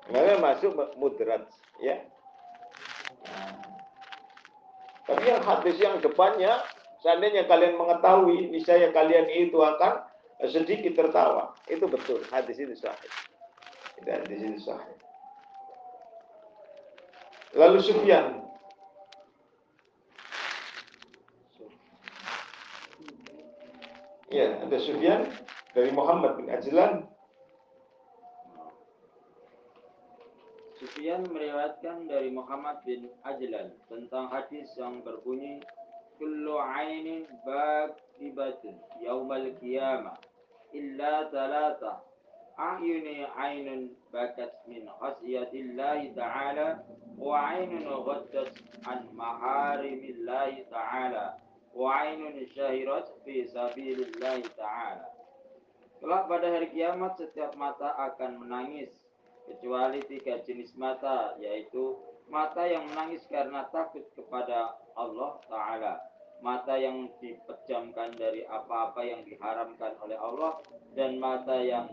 Maka 0.09 0.41
masuk 0.41 0.73
mudrat 0.97 1.45
ya 1.85 2.01
tapi 5.09 5.25
yang 5.25 5.41
hadis 5.41 5.77
yang 5.81 5.97
depannya, 6.05 6.61
seandainya 7.01 7.49
kalian 7.49 7.81
mengetahui, 7.81 8.53
niscaya 8.53 8.93
kalian 8.93 9.25
itu 9.33 9.57
akan 9.57 10.05
sedikit 10.53 10.93
tertawa. 10.93 11.57
Itu 11.65 11.89
betul, 11.89 12.21
hadis 12.29 12.61
itu 12.61 12.77
sahih. 12.77 13.13
Itu 13.97 14.05
hadis 14.05 14.39
itu 14.45 14.61
sahih. 14.69 14.97
Lalu 17.57 17.81
Sufyan. 17.81 18.45
Ya, 24.39 24.55
ada 24.55 24.78
Sufyan 24.78 25.26
dari 25.74 25.91
Muhammad 25.91 26.39
bin 26.39 26.47
Ajlan. 26.47 27.11
Sufyan 30.78 31.26
meriwayatkan 31.26 32.07
dari 32.07 32.30
Muhammad 32.30 32.78
bin 32.86 33.11
Ajlan 33.26 33.74
tentang 33.91 34.30
hadis 34.30 34.70
yang 34.78 35.03
berbunyi 35.03 35.59
kullu 36.22 36.55
ainin 36.55 37.26
baqibatun 37.43 38.78
yaumal 39.03 39.43
qiyamah 39.59 40.14
illa 40.70 41.26
talata 41.34 41.99
a'yuni 42.55 43.26
ainun 43.34 43.91
bakat 44.14 44.55
min 44.70 44.86
khasiyatillahi 44.86 46.14
ta'ala 46.14 46.86
wa 47.18 47.59
ainun 47.59 47.91
ghaddat 48.07 48.55
an 48.86 49.03
maharimillahi 49.18 50.62
ta'ala 50.70 51.43
wa 51.74 52.07
ainun 52.07 52.39
syahirat 52.55 53.18
fi 53.29 53.45
sabilillahi 53.45 54.49
ta'ala. 54.57 55.05
Kelak 56.01 56.24
pada 56.33 56.49
hari 56.49 56.72
kiamat 56.72 57.20
setiap 57.20 57.53
mata 57.61 57.93
akan 57.93 58.41
menangis 58.41 58.89
kecuali 59.45 60.01
tiga 60.09 60.41
jenis 60.49 60.72
mata 60.81 61.37
yaitu 61.37 62.01
mata 62.33 62.64
yang 62.64 62.89
menangis 62.89 63.20
karena 63.29 63.68
takut 63.68 64.09
kepada 64.16 64.72
Allah 64.97 65.37
Ta'ala 65.45 66.01
mata 66.41 66.81
yang 66.81 67.12
dipejamkan 67.20 68.16
dari 68.16 68.49
apa-apa 68.49 69.05
yang 69.05 69.26
diharamkan 69.29 69.93
oleh 70.01 70.16
Allah 70.16 70.62
dan 70.97 71.20
mata 71.20 71.59
yang 71.61 71.91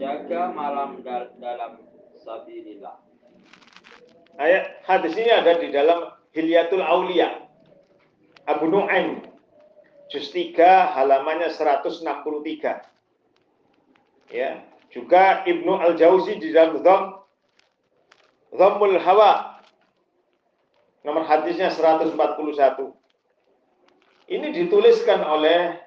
jaga 0.00 0.50
malam 0.50 1.04
dal 1.06 1.30
dalam 1.38 1.84
sabilillah. 2.18 2.98
Ayat 4.40 4.82
hadis 4.88 5.14
ini 5.14 5.30
ada 5.30 5.52
di 5.60 5.68
dalam 5.70 6.10
Hilyatul 6.32 6.82
Aulia 6.82 7.44
Abu 8.48 8.72
Nu'aim 8.72 9.35
juz 10.12 10.30
3 10.30 10.94
halamannya 10.94 11.50
163 11.50 12.02
ya 14.30 14.62
juga 14.90 15.44
Ibnu 15.44 15.76
Al-Jauzi 15.76 16.38
di 16.40 16.54
dalam 16.54 16.80
Dham 16.80 17.20
Dhammul 18.56 18.96
Hawa 19.02 19.60
nomor 21.06 21.22
hadisnya 21.22 21.70
141. 21.70 22.18
Ini 24.26 24.50
dituliskan 24.50 25.22
oleh 25.22 25.78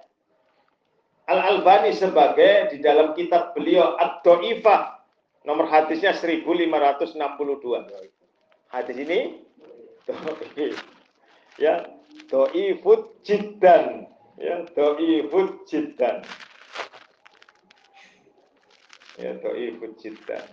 Al-Albani 1.28 1.92
sebagai 1.92 2.72
di 2.72 2.80
dalam 2.80 3.12
kitab 3.12 3.52
beliau 3.52 4.00
Ad-Do'ifah 4.00 5.04
nomor 5.44 5.68
hadisnya 5.68 6.16
1562. 6.16 7.20
Hadis 8.72 8.96
ini 8.96 9.44
ya 11.60 11.99
do'ifut 12.30 13.22
jiddan 13.26 14.08
ya 14.40 14.64
do'ifut 14.76 15.66
jiddan 15.68 16.24
ya 19.20 19.36
dhaifun 19.36 19.92
jiddan 20.00 20.48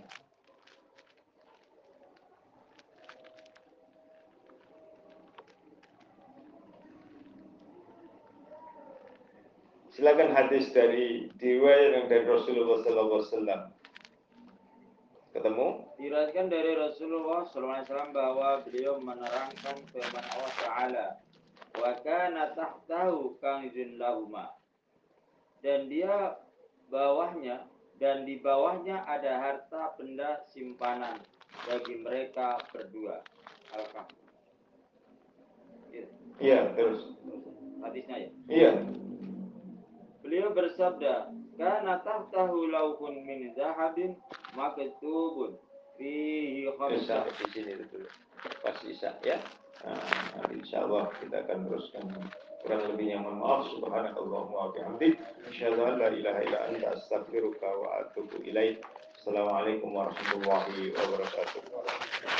Silakan 9.97 10.29
hadis 10.29 10.69
dari 10.77 11.25
riwayat 11.41 11.89
yang 11.89 12.05
dari 12.05 12.21
Rasulullah 12.29 12.77
SAW. 12.85 13.73
Ketemu? 15.33 15.67
Diriwayatkan 15.97 16.53
dari 16.53 16.77
Rasulullah 16.77 17.49
SAW 17.49 18.13
bahwa 18.13 18.61
beliau 18.61 19.01
menerangkan 19.01 19.73
firman 19.89 20.21
Allah 20.21 20.53
Taala, 20.61 21.07
wa 21.81 21.91
kana 22.01 22.53
tahtahu 22.57 23.37
kanzun 23.41 23.97
lahuma. 24.01 24.53
Dan 25.61 25.89
dia 25.89 26.37
bawahnya 26.89 27.65
dan 27.97 28.29
di 28.29 28.37
bawahnya 28.37 29.01
ada 29.09 29.41
harta 29.41 29.97
benda 29.97 30.45
simpanan 30.53 31.17
bagi 31.65 31.97
mereka 31.97 32.61
berdua. 32.69 33.25
Al-Kahf. 33.73 34.07
Gitu. 35.89 36.13
Iya, 36.37 36.71
terus. 36.77 37.17
Hadisnya 37.81 38.15
ya. 38.21 38.29
Iya. 38.47 38.71
Beliau 40.21 40.53
bersabda, 40.53 41.33
"Kana 41.57 41.99
tahtahu 42.05 42.69
lauhun 42.69 43.25
min 43.25 43.51
zahabin 43.57 44.13
maktubun 44.53 45.57
fihi 45.97 46.69
khamsah." 46.77 47.25
di 47.27 47.45
sini 47.51 47.73
dulu. 47.81 48.07
Pas 48.61 48.77
Isa 48.85 49.17
ya. 49.25 49.41
Nah, 49.85 50.47
insya 50.53 50.87
kita 51.21 51.45
akan 51.45 51.59
teruskan. 51.69 52.05
Kurang 52.65 52.81
lebihnya 52.89 53.21
mohon 53.21 53.37
maaf. 53.37 53.61
Subhanakallahumma 53.77 54.57
wa 54.57 54.73
bihamdik. 54.73 55.21
An 55.61 55.99
la 56.01 56.07
ilaha 56.09 56.39
illa 56.41 56.59
anta 56.71 56.87
astaghfiruka 56.97 57.67
wa 57.67 58.01
atubu 58.01 58.41
ilaik. 58.41 58.81
Assalamualaikum 59.21 59.91
warahmatullahi 59.91 60.93
wabarakatuh 60.95 62.36